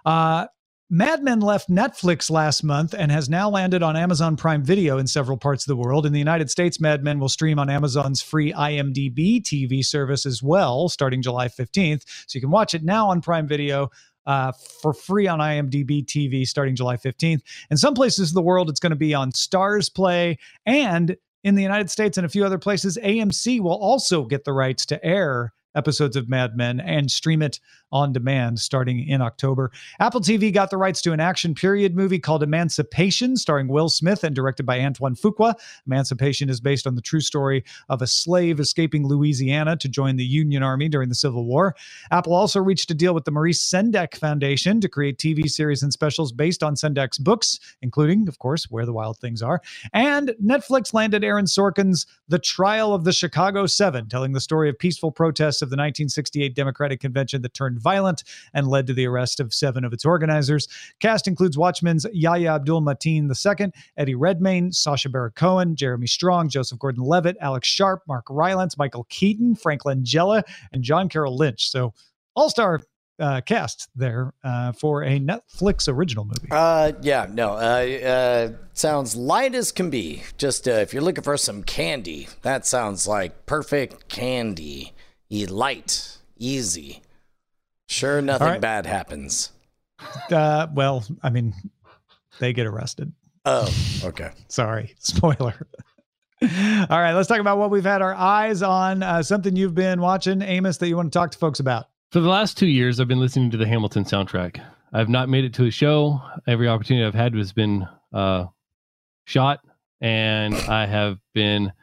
[0.06, 0.48] Uh,
[0.94, 5.08] Mad Men left Netflix last month and has now landed on Amazon Prime Video in
[5.08, 6.06] several parts of the world.
[6.06, 10.44] In the United States, Mad Men will stream on Amazon's free IMDb TV service as
[10.44, 12.04] well, starting July 15th.
[12.28, 13.90] So you can watch it now on Prime Video.
[14.28, 17.42] Uh, for free on IMDb TV starting July 15th.
[17.72, 20.38] In some places of the world, it's going to be on Starzplay.
[20.68, 24.54] And in the United States and a few other places, AMC will also get the
[24.54, 27.60] rights to air episodes of Mad Men and stream it
[27.92, 29.72] on demand starting in October.
[30.00, 34.24] Apple TV got the rights to an action period movie called Emancipation, starring Will Smith
[34.24, 35.56] and directed by Antoine Fuqua.
[35.86, 40.26] Emancipation is based on the true story of a slave escaping Louisiana to join the
[40.26, 41.76] Union Army during the Civil War.
[42.12, 45.92] Apple also reached a deal with the Maurice Sendak Foundation to create TV series and
[45.92, 49.62] specials based on Sendak's books, including, of course, Where the Wild Things Are.
[49.94, 54.80] And Netflix landed Aaron Sorkin's The Trial of the Chicago Seven, telling the story of
[54.80, 59.39] peaceful protests of the 1968 Democratic Convention that turned violent and led to the arrest
[59.39, 60.67] of seven of its organizers.
[61.00, 66.80] Cast includes Watchmen's Yahya Abdul Mateen II, Eddie Redmayne, Sacha Baron Cohen, Jeremy Strong, Joseph
[66.80, 71.70] Gordon Levitt, Alex Sharp, Mark Rylance, Michael Keaton, Frank Langella, and John Carroll Lynch.
[71.70, 71.94] So,
[72.36, 72.80] all star
[73.22, 76.50] uh, cast there uh, for a Netflix original movie.
[76.52, 77.52] Uh, yeah, no.
[77.52, 80.24] Uh, uh, sounds light as can be.
[80.38, 84.94] Just uh, if you're looking for some candy, that sounds like perfect candy.
[85.30, 87.02] E light, easy.
[87.92, 88.62] Sure, nothing right.
[88.62, 89.52] bad happens.
[90.32, 91.54] Uh, well, I mean,
[92.40, 93.12] they get arrested.
[93.44, 93.70] Oh,
[94.06, 94.32] okay.
[94.48, 95.68] Sorry, spoiler.
[96.42, 96.50] All
[96.90, 99.04] right, let's talk about what we've had our eyes on.
[99.04, 101.90] Uh, something you've been watching, Amos, that you want to talk to folks about.
[102.12, 104.64] For the last two years, I've been listening to the Hamilton soundtrack.
[104.94, 106.22] I've not made it to a show.
[106.48, 108.46] Every opportunity I've had has been uh,
[109.26, 109.60] shot,
[110.00, 111.74] and I have been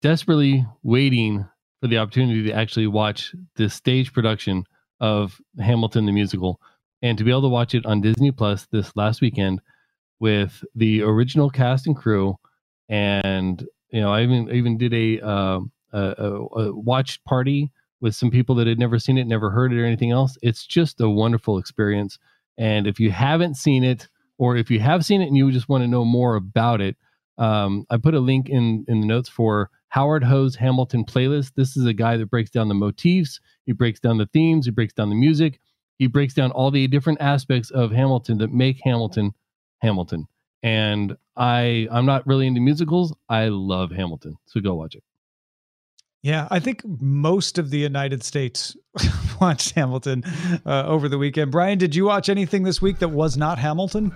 [0.00, 1.46] desperately waiting
[1.82, 4.64] for the opportunity to actually watch the stage production
[5.00, 6.60] of Hamilton the musical,
[7.02, 9.60] and to be able to watch it on Disney Plus this last weekend
[10.18, 12.36] with the original cast and crew.
[12.88, 15.60] And you know, I even even did a uh,
[15.92, 19.72] a, a, a watch party with some people that had never seen it, never heard
[19.72, 20.36] it, or anything else.
[20.42, 22.18] It's just a wonderful experience.
[22.56, 24.08] And if you haven't seen it,
[24.38, 26.96] or if you have seen it and you just want to know more about it,
[27.40, 31.52] Um, I put a link in in the notes for Howard Ho's Hamilton playlist.
[31.56, 34.70] This is a guy that breaks down the motifs, he breaks down the themes, he
[34.70, 35.58] breaks down the music,
[35.98, 39.32] he breaks down all the different aspects of Hamilton that make Hamilton
[39.78, 40.26] Hamilton.
[40.62, 43.14] And I I'm not really into musicals.
[43.28, 45.02] I love Hamilton, so go watch it.
[46.22, 48.76] Yeah, I think most of the United States
[49.40, 50.22] watched Hamilton
[50.66, 51.50] uh, over the weekend.
[51.50, 54.14] Brian, did you watch anything this week that was not Hamilton?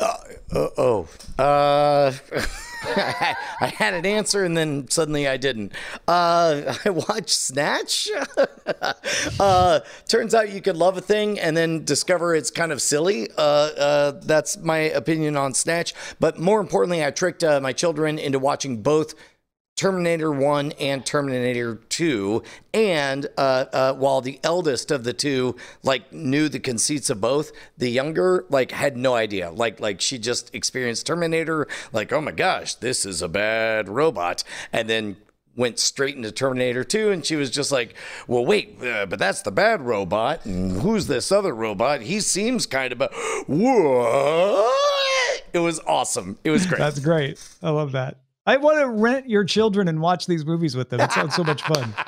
[0.00, 0.16] Uh,
[0.52, 1.08] uh, oh,
[1.38, 2.12] uh,
[3.60, 5.72] I had an answer and then suddenly I didn't.
[6.06, 8.08] Uh, I watched Snatch.
[9.40, 13.28] uh, turns out you could love a thing and then discover it's kind of silly.
[13.36, 15.94] Uh, uh, that's my opinion on Snatch.
[16.20, 19.14] But more importantly, I tricked uh, my children into watching both
[19.76, 22.42] Terminator 1 and Terminator 2.
[22.72, 27.50] And uh, uh, while the eldest of the two like knew the conceits of both,
[27.76, 29.50] the younger like had no idea.
[29.50, 34.44] Like like she just experienced Terminator, like, oh my gosh, this is a bad robot.
[34.72, 35.16] And then
[35.56, 37.94] went straight into Terminator 2 and she was just like,
[38.26, 40.44] "Well, wait, uh, but that's the bad robot.
[40.44, 42.02] And who's this other robot?
[42.02, 43.08] He seems kind of a
[43.46, 44.72] what?"
[45.52, 46.38] It was awesome.
[46.42, 46.78] It was great.
[46.78, 47.40] That's great.
[47.62, 48.18] I love that.
[48.46, 51.00] I want to rent your children and watch these movies with them.
[51.00, 51.94] It sounds so much fun.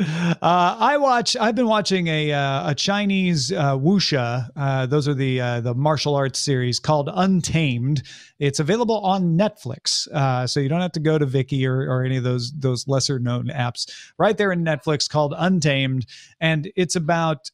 [0.00, 1.36] Uh, I watch.
[1.36, 4.48] I've been watching a uh, a Chinese uh, wuxia.
[4.54, 8.04] Uh, those are the uh, the martial arts series called Untamed.
[8.38, 12.04] It's available on Netflix, uh, so you don't have to go to Viki or, or
[12.04, 13.90] any of those those lesser known apps.
[14.18, 16.06] Right there in Netflix, called Untamed,
[16.40, 17.50] and it's about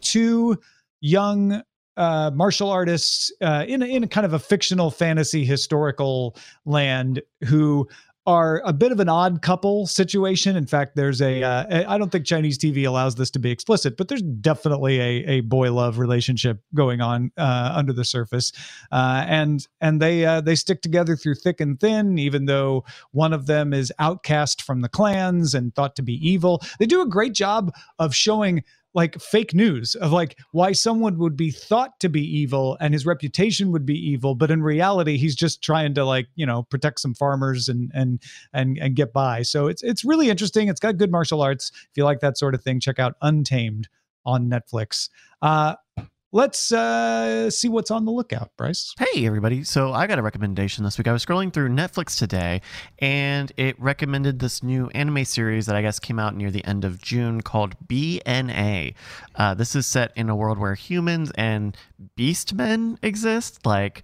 [0.00, 0.56] two
[1.00, 1.62] young
[1.98, 7.88] uh, martial artists uh, in in kind of a fictional fantasy historical land who
[8.28, 10.54] are a bit of an odd couple situation.
[10.54, 13.96] In fact, there's a uh, I don't think Chinese TV allows this to be explicit,
[13.96, 18.52] but there's definitely a, a boy love relationship going on uh, under the surface,
[18.92, 23.32] uh, and and they uh, they stick together through thick and thin, even though one
[23.32, 26.62] of them is outcast from the clans and thought to be evil.
[26.78, 28.62] They do a great job of showing
[28.94, 33.04] like fake news of like why someone would be thought to be evil and his
[33.04, 37.00] reputation would be evil but in reality he's just trying to like you know protect
[37.00, 38.22] some farmers and and
[38.52, 39.42] and and get by.
[39.42, 40.68] So it's it's really interesting.
[40.68, 41.70] It's got good martial arts.
[41.74, 43.88] If you like that sort of thing check out untamed
[44.24, 45.08] on netflix.
[45.42, 45.74] Uh
[46.32, 48.94] let's uh, see what's on the lookout, Bryce.
[48.98, 49.64] Hey, everybody.
[49.64, 51.08] So I got a recommendation this week.
[51.08, 52.60] I was scrolling through Netflix today,
[52.98, 56.84] and it recommended this new anime series that I guess came out near the end
[56.84, 58.94] of June called BNA.
[59.34, 61.76] Uh, this is set in a world where humans and
[62.16, 64.02] beastmen exist, like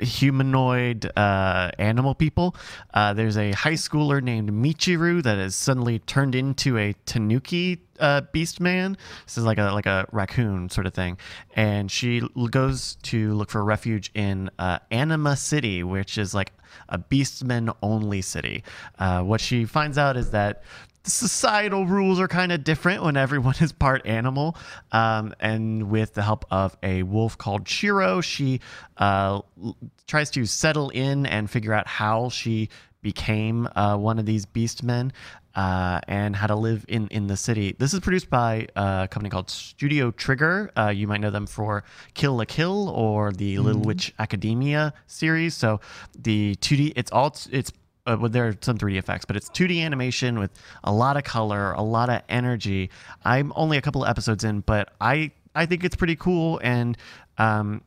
[0.00, 2.56] humanoid uh, animal people.
[2.92, 8.22] Uh, there's a high schooler named Michiru that is suddenly turned into a Tanuki uh,
[8.32, 8.96] beast man.
[9.26, 11.18] This is like a like a raccoon sort of thing,
[11.54, 16.52] and she goes to look for refuge in uh, Anima City, which is like
[16.88, 18.64] a beastman only city.
[18.98, 20.62] Uh, what she finds out is that
[21.04, 24.56] the societal rules are kind of different when everyone is part animal.
[24.92, 28.60] Um, and with the help of a wolf called Shiro, she
[28.96, 29.40] uh,
[30.06, 32.68] tries to settle in and figure out how she
[33.02, 35.12] became uh, one of these beast men
[35.54, 37.74] uh, and how to live in, in the city.
[37.78, 40.70] This is produced by a company called Studio Trigger.
[40.76, 41.84] Uh, you might know them for
[42.14, 43.64] Kill la Kill or the mm-hmm.
[43.64, 45.54] Little Witch Academia series.
[45.54, 45.80] So
[46.16, 47.72] the 2D, it's all it's
[48.06, 50.50] uh, well, there are some 3D effects, but it's 2D animation with
[50.84, 52.90] a lot of color, a lot of energy.
[53.24, 56.96] I'm only a couple of episodes in, but I I think it's pretty cool, and
[57.38, 57.82] um,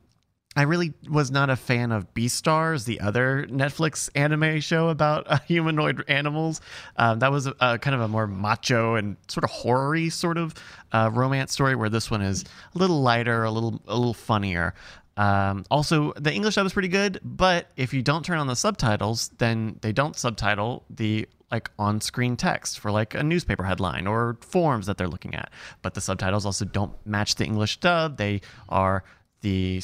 [0.56, 5.40] I really was not a fan of Beastars, the other Netflix anime show about uh,
[5.48, 6.62] humanoid animals.
[6.96, 10.38] Um, that was a, a, kind of a more macho and sort of horror sort
[10.38, 10.54] of
[10.94, 14.74] uh, romance story, where this one is a little lighter, a little a little funnier.
[15.18, 18.56] Um, also, the English dub is pretty good, but if you don't turn on the
[18.56, 24.38] subtitles, then they don't subtitle the like on-screen text for like a newspaper headline or
[24.42, 25.52] forms that they're looking at.
[25.82, 29.04] But the subtitles also don't match the English dub; they are
[29.42, 29.82] the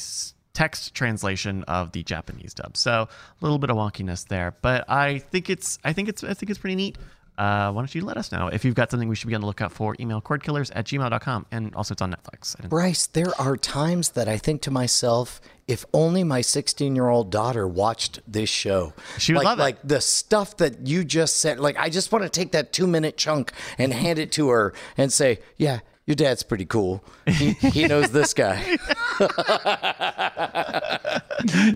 [0.54, 2.76] text translation of the Japanese dub.
[2.76, 3.08] So a
[3.42, 6.60] little bit of wonkiness there, but I think it's I think it's I think it's
[6.60, 6.98] pretty neat
[7.42, 9.42] uh, why don't you let us know if you've got something we should be on
[9.42, 9.96] the lookout for?
[10.00, 11.48] Email cordkillers at gmail.com.
[11.52, 12.56] And also, it's on Netflix.
[12.70, 17.32] Bryce, there are times that I think to myself, if only my 16 year old
[17.32, 18.94] daughter watched this show.
[19.18, 19.64] She would like, love it.
[19.64, 21.60] Like the stuff that you just said.
[21.60, 24.72] Like, I just want to take that two minute chunk and hand it to her
[24.96, 27.04] and say, yeah, your dad's pretty cool.
[27.26, 28.62] He, he knows this guy.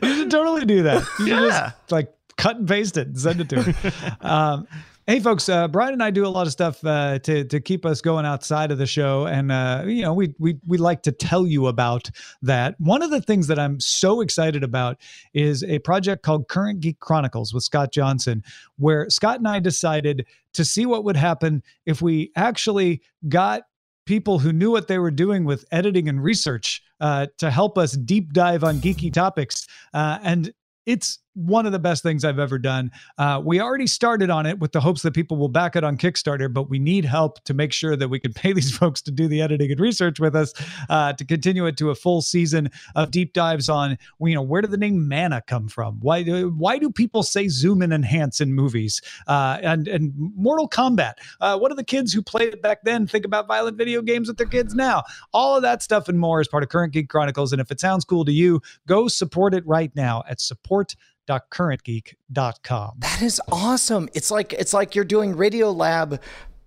[0.04, 1.08] you should totally do that.
[1.22, 1.40] You yeah.
[1.40, 4.18] just like cut and paste it and send it to her.
[4.22, 4.68] Um,
[5.08, 5.48] Hey, folks!
[5.48, 8.26] Uh, Brian and I do a lot of stuff uh, to to keep us going
[8.26, 11.68] outside of the show, and uh, you know, we we we like to tell you
[11.68, 12.10] about
[12.42, 12.74] that.
[12.80, 14.98] One of the things that I'm so excited about
[15.36, 18.44] is a project called Current Geek Chronicles with Scott Johnson,
[18.78, 23.62] where Scott and I decided to see what would happen if we actually got
[24.08, 27.92] people who knew what they were doing with editing and research uh, to help us
[27.92, 29.68] deep dive on geeky topics.
[29.94, 30.52] Uh, and
[30.88, 32.92] it's one of the best things I've ever done.
[33.18, 35.98] Uh, we already started on it with the hopes that people will back it on
[35.98, 39.12] Kickstarter, but we need help to make sure that we can pay these folks to
[39.12, 40.54] do the editing and research with us
[40.90, 44.62] uh, to continue it to a full season of deep dives on, you know, where
[44.62, 46.00] did the name mana come from?
[46.00, 49.02] Why do why do people say zoom and enhance in movies?
[49.28, 51.16] Uh, and and Mortal Kombat.
[51.42, 54.28] Uh, what do the kids who played it back then think about violent video games
[54.28, 55.04] with their kids now?
[55.34, 57.52] All of that stuff and more is part of Current Geek Chronicles.
[57.52, 60.96] And if it sounds cool to you, go support it right now at support
[61.28, 62.98] www.currentgeek.com.
[63.00, 64.10] That is awesome.
[64.14, 66.20] It's like it's like you're doing Radio Lab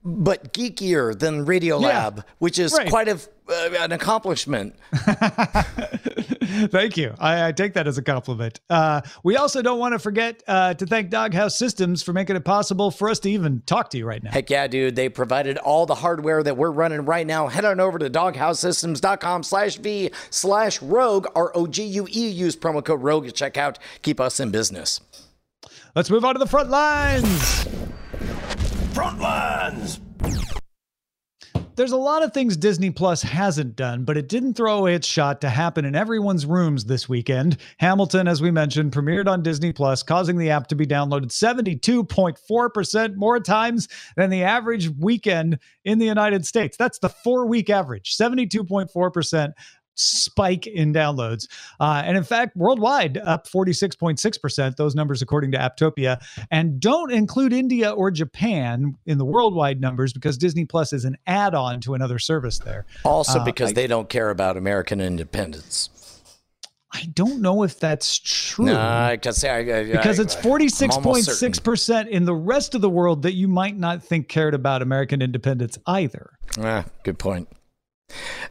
[0.05, 1.88] but geekier than Radio Yeah.
[1.88, 2.88] Lab, which is Right.
[2.88, 3.18] quite a,
[3.49, 4.74] uh, an accomplishment.
[6.70, 7.14] Thank you.
[7.18, 8.61] I, I take that as a compliment.
[8.70, 12.44] Uh, we also don't want to forget uh, to thank Doghouse Systems for making it
[12.44, 14.30] possible for us to even talk to you right now.
[14.30, 14.96] Heck yeah, dude.
[14.96, 17.49] They provided all the hardware that we're running right now.
[17.49, 22.28] Head on over to doghousesystems.com slash V slash rogue, R O G U E.
[22.28, 23.76] Use promo code rogue at checkout.
[24.03, 25.01] Keep us in business.
[25.94, 27.66] Let's move on to the front lines.
[28.99, 30.01] Frontlines!
[31.76, 35.07] There's a lot of things Disney Plus hasn't done, but it didn't throw away its
[35.07, 37.59] shot to happen in everyone's rooms this weekend.
[37.78, 43.14] Hamilton, as we mentioned, premiered on Disney Plus, causing the app to be downloaded 72.4%
[43.14, 43.86] more times
[44.16, 46.76] than the average weekend in the United States.
[46.76, 49.53] That's the four week average 72.4%
[49.99, 51.46] spike in downloads.
[51.80, 56.20] Uh, and in fact, worldwide, up 46.6%, those numbers according to Apptopia.
[56.51, 61.16] And don't include India or Japan in the worldwide numbers because Disney Plus is an
[61.26, 62.86] add on to another service there.
[63.05, 65.90] Also, Uh, because I- they don't care about American independence.
[66.90, 68.64] I don't know if that's true.
[68.64, 70.46] Because I, I, because it's I'm
[70.92, 71.53] almost certain.
[71.53, 75.20] 46.6% in the rest of the world that you might not think cared about American
[75.20, 76.30] independence either.
[76.59, 77.46] Ah, good point.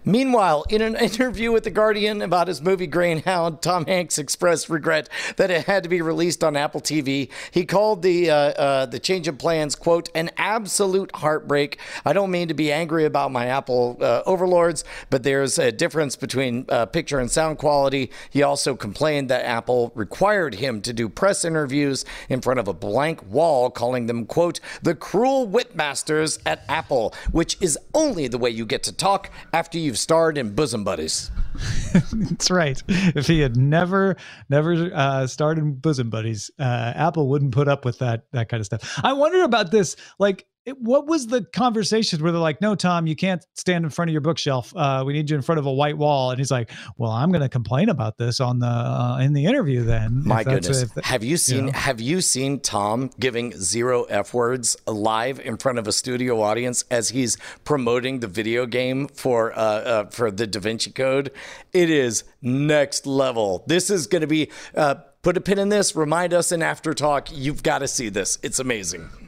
[0.08, 5.10] Meanwhile, in an interview with The Guardian about his movie Greyhound, Tom Hanks expressed regret
[5.36, 7.30] that it had to be released on Apple TV.
[7.52, 11.78] He called the uh, uh, the change of plans, quote, an absolute heartbreak.
[12.06, 16.16] I don't mean to be angry about my Apple uh, overlords, but there's a difference
[16.16, 18.10] between uh, picture and sound quality.
[18.30, 22.74] He also complained that Apple required him to do press interviews in front of a
[22.74, 28.50] blank wall, calling them, quote, the cruel whipmasters at Apple, which is only the way
[28.50, 31.32] you get to talk after you've starred in Bosom Buddies.
[32.14, 32.82] That's right.
[32.88, 34.16] If he had never,
[34.50, 38.60] never uh, starred in bosom buddies, uh, Apple wouldn't put up with that that kind
[38.60, 39.00] of stuff.
[39.04, 39.96] I wonder about this.
[40.20, 43.90] Like, it, what was the conversations where they're like, "No, Tom, you can't stand in
[43.90, 44.74] front of your bookshelf.
[44.76, 47.32] Uh, we need you in front of a white wall." And he's like, "Well, I'm
[47.32, 50.84] going to complain about this on the uh, in the interview then." My goodness.
[50.92, 51.72] that- have you seen know.
[51.72, 56.84] have you seen Tom giving zero F words live in front of a studio audience
[56.92, 61.32] as he's promoting the video game for uh, uh for the Da Vinci Code?
[61.72, 63.64] It is next level.
[63.68, 66.94] This is going to be uh put a pin in this, remind us in after
[66.94, 67.30] talk.
[67.32, 68.38] You've got to see this.
[68.44, 69.27] It's amazing.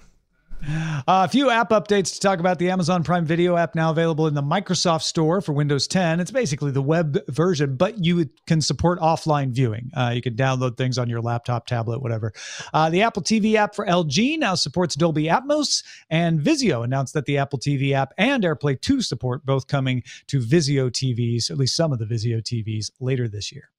[0.67, 4.27] Uh, a few app updates to talk about the Amazon Prime Video app now available
[4.27, 6.19] in the Microsoft Store for Windows 10.
[6.19, 9.91] It's basically the web version, but you can support offline viewing.
[9.95, 12.33] Uh, you can download things on your laptop, tablet, whatever.
[12.73, 17.25] Uh, the Apple TV app for LG now supports Dolby Atmos, and Vizio announced that
[17.25, 21.75] the Apple TV app and AirPlay 2 support both coming to Vizio TVs, at least
[21.75, 23.69] some of the Vizio TVs, later this year.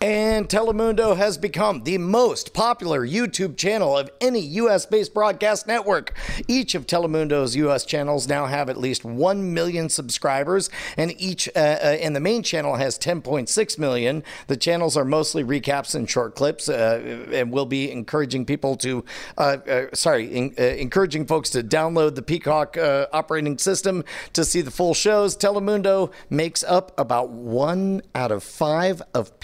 [0.00, 6.14] And Telemundo has become the most popular YouTube channel of any US based broadcast network.
[6.46, 11.58] Each of Telemundo's US channels now have at least 1 million subscribers, and each uh,
[11.58, 14.22] uh, and the main channel has 10.6 million.
[14.46, 19.04] The channels are mostly recaps and short clips, uh, and will be encouraging people to,
[19.36, 22.76] uh, uh, sorry, in, uh, encouraging folks to download the Peacock
[23.12, 25.36] operating system to see the full shows.
[25.36, 29.40] Telemundo makes up about one out of five of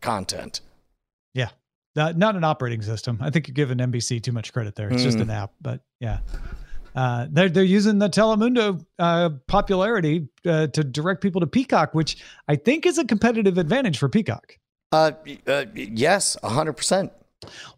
[0.00, 0.60] Content.
[1.34, 1.50] Yeah.
[1.96, 3.18] Uh, not an operating system.
[3.20, 4.88] I think you're giving NBC too much credit there.
[4.90, 6.18] It's just an app, but yeah.
[6.94, 12.24] Uh, they're they're using the Telemundo uh, popularity uh, to direct people to Peacock, which
[12.48, 14.56] I think is a competitive advantage for Peacock.
[14.92, 15.12] Uh,
[15.46, 17.10] uh, yes, 100%.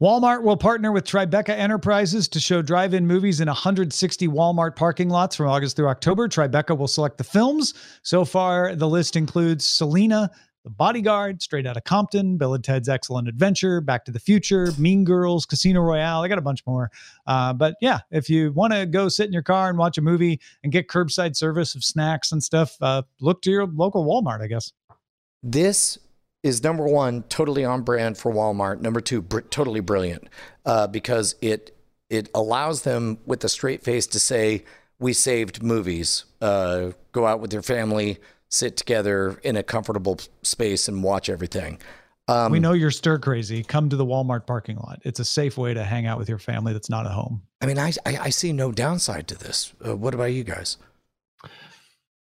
[0.00, 5.34] Walmart will partner with Tribeca Enterprises to show drive-in movies in 160 Walmart parking lots
[5.34, 6.28] from August through October.
[6.28, 7.74] Tribeca will select the films.
[8.02, 10.30] So far, the list includes Selena,
[10.68, 15.02] The Bodyguard, Straight Outta Compton, Bill and Ted's Excellent Adventure, Back to the Future, Mean
[15.02, 16.20] Girls, Casino Royale.
[16.20, 16.90] I got a bunch more.
[17.26, 20.02] Uh, but yeah, if you want to go sit in your car and watch a
[20.02, 24.42] movie and get curbside service of snacks and stuff, uh, look to your local Walmart,
[24.42, 24.74] I guess.
[25.42, 25.96] This
[26.42, 28.82] is number one, totally on brand for Walmart.
[28.82, 30.28] Number two, br- totally brilliant
[30.66, 31.74] uh, because it
[32.10, 34.64] it allows them with a straight face to say,
[34.98, 36.26] "We saved movies.
[36.42, 38.18] Uh, go out with your family,
[38.48, 41.78] sit together in a comfortable space, and watch everything."
[42.28, 43.62] Um, we know you're stir crazy.
[43.62, 45.00] Come to the Walmart parking lot.
[45.02, 47.42] It's a safe way to hang out with your family that's not at home.
[47.60, 49.72] I mean, I I, I see no downside to this.
[49.86, 50.76] Uh, what about you guys?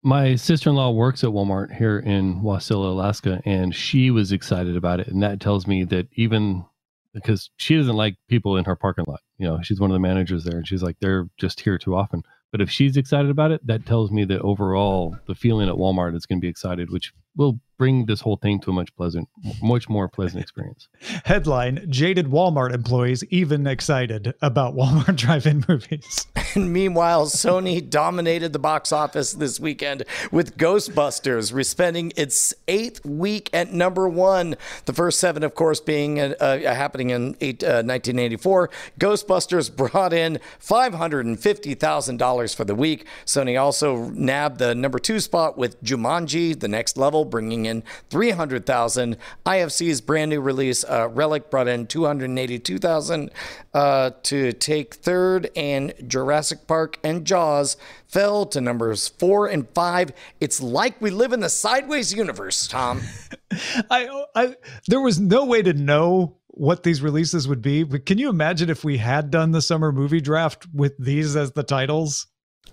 [0.06, 5.08] my sister-in-law works at Walmart here in Wasilla, Alaska, and she was excited about it.
[5.08, 6.64] And that tells me that even
[7.12, 9.98] because she doesn't like people in her parking lot, you know, she's one of the
[10.00, 12.22] managers there, and she's like, they're just here too often.
[12.52, 16.14] But if she's excited about it, that tells me that overall the feeling at Walmart
[16.16, 19.28] is going to be excited, which will bring this whole thing to a much pleasant,
[19.62, 20.88] much more pleasant experience.
[21.24, 26.26] Headline: Jaded Walmart employees even excited about Walmart drive-in movies.
[26.54, 33.50] And meanwhile, Sony dominated the box office this weekend with Ghostbusters, respending its eighth week
[33.52, 34.56] at number one.
[34.86, 38.70] The first seven, of course, being uh, uh, happening in eight, uh, 1984.
[38.98, 43.06] Ghostbusters brought in $550,000 for the week.
[43.26, 49.16] Sony also nabbed the number two spot with Jumanji, The Next Level, bringing in 300,000.
[49.44, 53.30] IFC's brand new release, uh, Relic, brought in 282,000
[53.74, 57.76] uh, to take third, and Jurassic Park and Jaws
[58.08, 60.12] fell to numbers four and five.
[60.40, 63.02] It's like we live in the sideways universe, Tom.
[63.90, 64.56] I, I,
[64.88, 67.82] there was no way to know what these releases would be.
[67.82, 71.52] But can you imagine if we had done the summer movie draft with these as
[71.52, 72.26] the titles?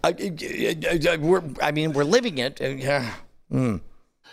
[0.04, 2.62] I, I, I, we're, I mean, we're living it.
[2.62, 3.14] Uh, yeah.
[3.52, 3.82] Mm.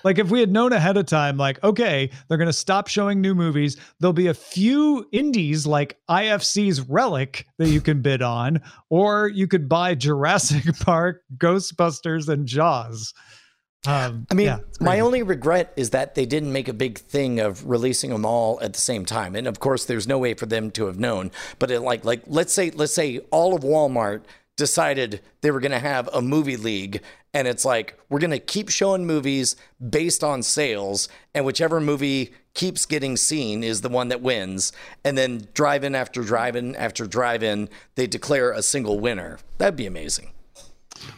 [0.05, 3.21] Like if we had known ahead of time, like, okay, they're going to stop showing
[3.21, 3.77] new movies.
[3.99, 9.47] There'll be a few indies like IFC's Relic that you can bid on, or you
[9.47, 13.13] could buy Jurassic Park, Ghostbusters, and Jaws.
[13.87, 17.41] Um, I mean, yeah, my only regret is that they didn't make a big thing
[17.41, 19.35] of releasing them all at the same time.
[19.35, 21.31] And of course, there's no way for them to have known.
[21.59, 24.23] But it, like, like let's say, let's say all of Walmart
[24.61, 27.01] decided they were going to have a movie league
[27.33, 29.57] and it's like we're going to keep showing movies
[29.89, 34.71] based on sales and whichever movie keeps getting seen is the one that wins.
[35.03, 39.39] And then drive in after drive in after drive in they declare a single winner.
[39.57, 40.33] That'd be amazing.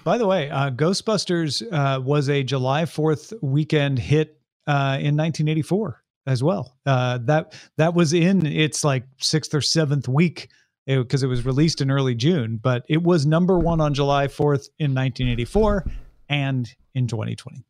[0.05, 4.39] By the way uh, ghostbusters uh, was a july 4th weekend hit
[4.69, 6.77] uh, in 1984 as well.
[6.87, 10.49] Uh, that that was in its like sixth or seventh week
[10.87, 14.27] because it, it, was released in early June, but it was number one on July
[14.27, 15.87] 4th in 1984
[16.29, 17.65] and in 2020.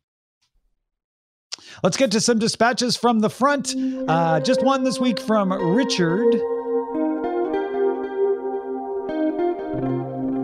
[1.83, 3.75] Let's get to some dispatches from the front.
[4.07, 6.33] Uh, just one this week from Richard.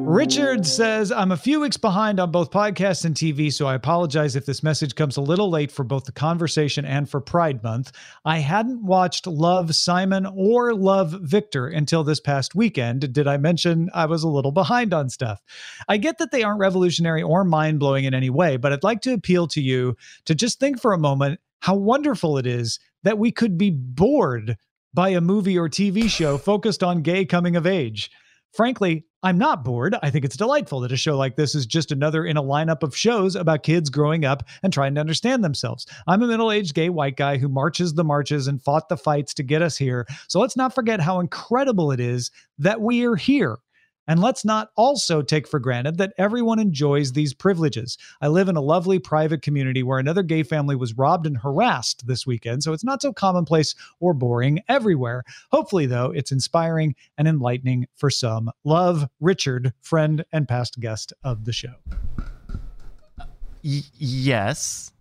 [0.09, 4.35] Richard says, I'm a few weeks behind on both podcasts and TV, so I apologize
[4.35, 7.91] if this message comes a little late for both the conversation and for Pride Month.
[8.25, 13.13] I hadn't watched Love Simon or Love Victor until this past weekend.
[13.13, 15.43] Did I mention I was a little behind on stuff?
[15.87, 19.01] I get that they aren't revolutionary or mind blowing in any way, but I'd like
[19.01, 19.95] to appeal to you
[20.25, 24.57] to just think for a moment how wonderful it is that we could be bored
[24.91, 28.09] by a movie or TV show focused on gay coming of age.
[28.53, 29.95] Frankly, I'm not bored.
[30.01, 32.83] I think it's delightful that a show like this is just another in a lineup
[32.83, 35.85] of shows about kids growing up and trying to understand themselves.
[36.07, 39.33] I'm a middle aged gay white guy who marches the marches and fought the fights
[39.35, 40.07] to get us here.
[40.29, 43.57] So let's not forget how incredible it is that we are here
[44.09, 47.95] and let's not also take for granted that everyone enjoys these privileges.
[48.21, 52.07] I live in a lovely private community where another gay family was robbed and harassed
[52.07, 55.23] this weekend, so it's not so commonplace or boring everywhere.
[55.51, 58.49] Hopefully, though, it's inspiring and enlightening for some.
[58.63, 61.75] Love, Richard, friend and past guest of the show.
[63.63, 64.91] Y- yes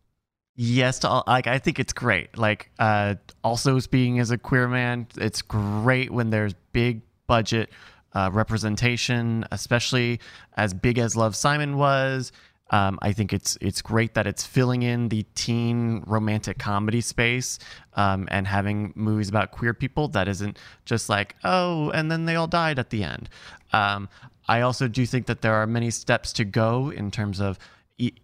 [0.61, 4.67] yes to all like i think it's great like uh also speaking as a queer
[4.67, 7.71] man it's great when there's big budget
[8.15, 10.21] uh, representation, especially
[10.57, 12.33] as big as Love Simon was.
[12.71, 17.59] Um, I think it's it's great that it's filling in the teen romantic comedy space
[17.95, 22.37] um, and having movies about queer people that isn't just like oh and then they
[22.37, 23.31] all died at the end.
[23.73, 24.09] Um,
[24.49, 27.59] I also do think that there are many steps to go in terms of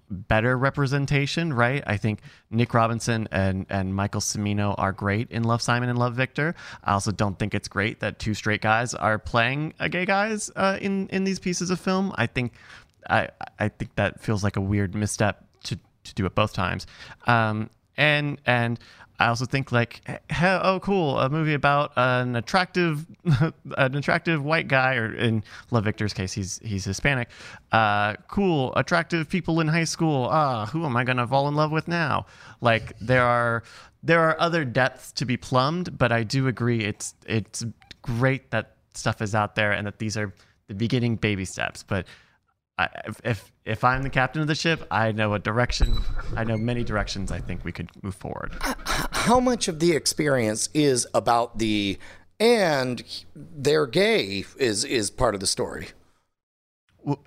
[0.09, 1.83] better representation, right?
[1.87, 2.21] I think
[2.51, 6.55] Nick Robinson and, and Michael Cimino are great in Love Simon and Love Victor.
[6.85, 10.51] I also don't think it's great that two straight guys are playing a gay guys
[10.55, 12.13] uh, in in these pieces of film.
[12.17, 12.53] I think
[13.09, 16.87] I I think that feels like a weird misstep to to do it both times.
[17.27, 18.79] Um, and and
[19.19, 20.01] I also think like,
[20.31, 23.07] he- oh, cool, a movie about an attractive,
[23.79, 27.29] an attractive white guy, or in Love Victor's case, he's he's Hispanic.
[27.71, 30.29] Uh, cool, attractive people in high school.
[30.31, 32.27] Ah, who am I gonna fall in love with now?
[32.61, 33.63] Like there are
[34.03, 37.65] there are other depths to be plumbed, but I do agree it's it's
[38.03, 40.33] great that stuff is out there and that these are
[40.69, 41.83] the beginning baby steps.
[41.83, 42.07] But
[42.77, 45.99] I, if, if if I'm the captain of the ship, I know a direction.
[46.37, 47.31] I know many directions.
[47.31, 48.53] I think we could move forward.
[49.13, 51.99] How much of the experience is about the
[52.41, 53.03] and
[53.35, 55.89] they're gay is is part of the story?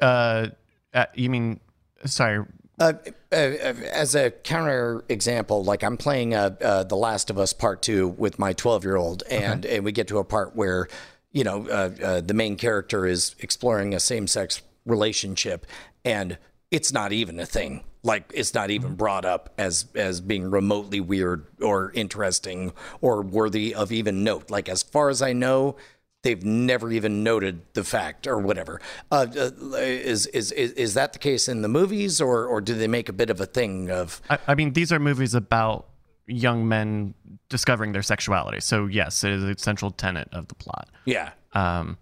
[0.01, 0.47] Uh,
[0.93, 1.59] uh, you mean?
[2.05, 2.45] Sorry.
[2.79, 2.93] Uh,
[3.31, 7.81] uh, as a counter example, like I'm playing uh, uh, The Last of Us Part
[7.81, 10.87] Two with my 12 year old, and and we get to a part where,
[11.31, 15.65] you know, uh, uh, the main character is exploring a same sex relationship,
[16.03, 16.37] and
[16.71, 17.83] it's not even a thing.
[18.03, 23.75] Like it's not even brought up as as being remotely weird or interesting or worthy
[23.75, 24.49] of even note.
[24.49, 25.75] Like as far as I know,
[26.23, 28.81] they've never even noted the fact or whatever.
[29.11, 32.73] Uh, uh, is, is is is that the case in the movies, or or do
[32.73, 34.21] they make a bit of a thing of?
[34.29, 35.87] I, I mean, these are movies about
[36.27, 37.13] young men
[37.49, 38.59] discovering their sexuality.
[38.59, 40.89] So yes, it is a central tenet of the plot.
[41.05, 41.31] Yeah.
[41.53, 41.97] Um,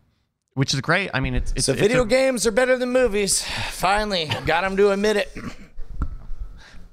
[0.56, 1.10] which is great.
[1.14, 3.44] I mean, it's, it's So it's video a- games are better than movies.
[3.70, 5.38] Finally, got them to admit it.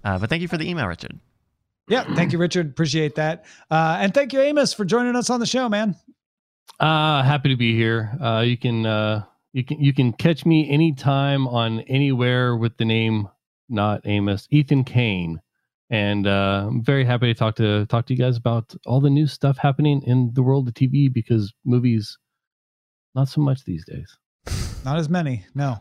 [0.04, 1.18] Uh, but thank you for the email, Richard.
[1.88, 2.66] Yeah, thank you, Richard.
[2.70, 3.44] Appreciate that.
[3.70, 5.96] Uh, and thank you, Amos, for joining us on the show, man.
[6.80, 8.16] Uh happy to be here.
[8.20, 12.84] Uh you can uh you can you can catch me anytime on anywhere with the
[12.84, 13.28] name
[13.68, 15.40] not Amos, Ethan Kane.
[15.90, 19.10] And uh I'm very happy to talk to talk to you guys about all the
[19.10, 22.18] new stuff happening in the world of TV because movies
[23.14, 24.16] not so much these days.
[24.84, 25.78] Not as many, no.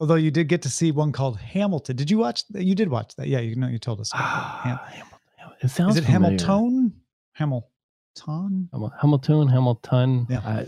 [0.00, 1.96] Although you did get to see one called Hamilton.
[1.96, 2.62] Did you watch that?
[2.64, 3.26] You did watch that.
[3.26, 4.10] Yeah, you know, you told us.
[4.10, 4.18] that.
[4.20, 5.58] Ah, Ham- Hamilton.
[5.60, 6.38] It sounds Is it familiar.
[6.38, 6.92] Hamilton?
[7.32, 7.68] Hamilton?
[8.72, 10.26] Hamil- Hamilton, Hamilton.
[10.30, 10.40] Yeah.
[10.44, 10.66] I-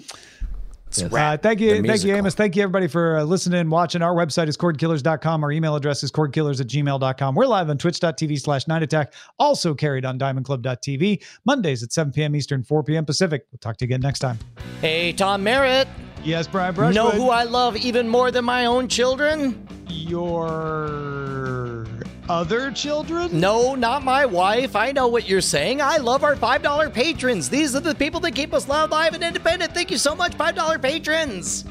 [0.99, 1.13] Yes.
[1.13, 1.83] Uh, thank you.
[1.83, 2.15] Thank you.
[2.15, 2.35] Amos.
[2.35, 4.03] Thank you, everybody, for uh, listening and watching.
[4.03, 5.45] Our website is cordkillers.com.
[5.45, 7.35] Our email address is cordkillers at gmail.com.
[7.35, 12.35] We're live on twitch.tv slash night attack, also carried on diamondclub.tv, Mondays at 7 p.m.
[12.35, 13.05] Eastern, 4 p.m.
[13.05, 13.47] Pacific.
[13.53, 14.39] We'll talk to you again next time.
[14.81, 15.87] Hey, Tom Merritt.
[16.25, 16.95] Yes, Brian Brushwood.
[16.95, 19.67] Know who I love even more than my own children?
[19.89, 21.87] Your
[22.31, 23.41] other children?
[23.41, 24.77] No, not my wife.
[24.77, 25.83] I know what you're saying.
[25.83, 27.51] I love our $5 patrons.
[27.51, 29.75] These are the people that keep us loud, live, and independent.
[29.75, 31.65] Thank you so much, $5 patrons.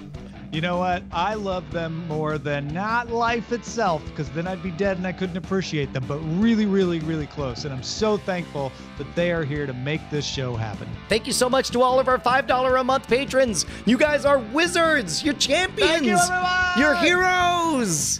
[0.52, 1.04] You know what?
[1.14, 5.14] I love them more than not life itself, because then I'd be dead and I
[5.14, 7.64] couldn't appreciate them, but really, really, really close.
[7.64, 10.90] And I'm so thankful that they are here to make this show happen.
[11.08, 13.66] Thank you so much to all of our $5 a month patrons.
[13.86, 15.24] You guys are wizards.
[15.24, 15.90] You're champions.
[15.90, 16.80] Thank you, everyone.
[16.80, 18.20] You're heroes.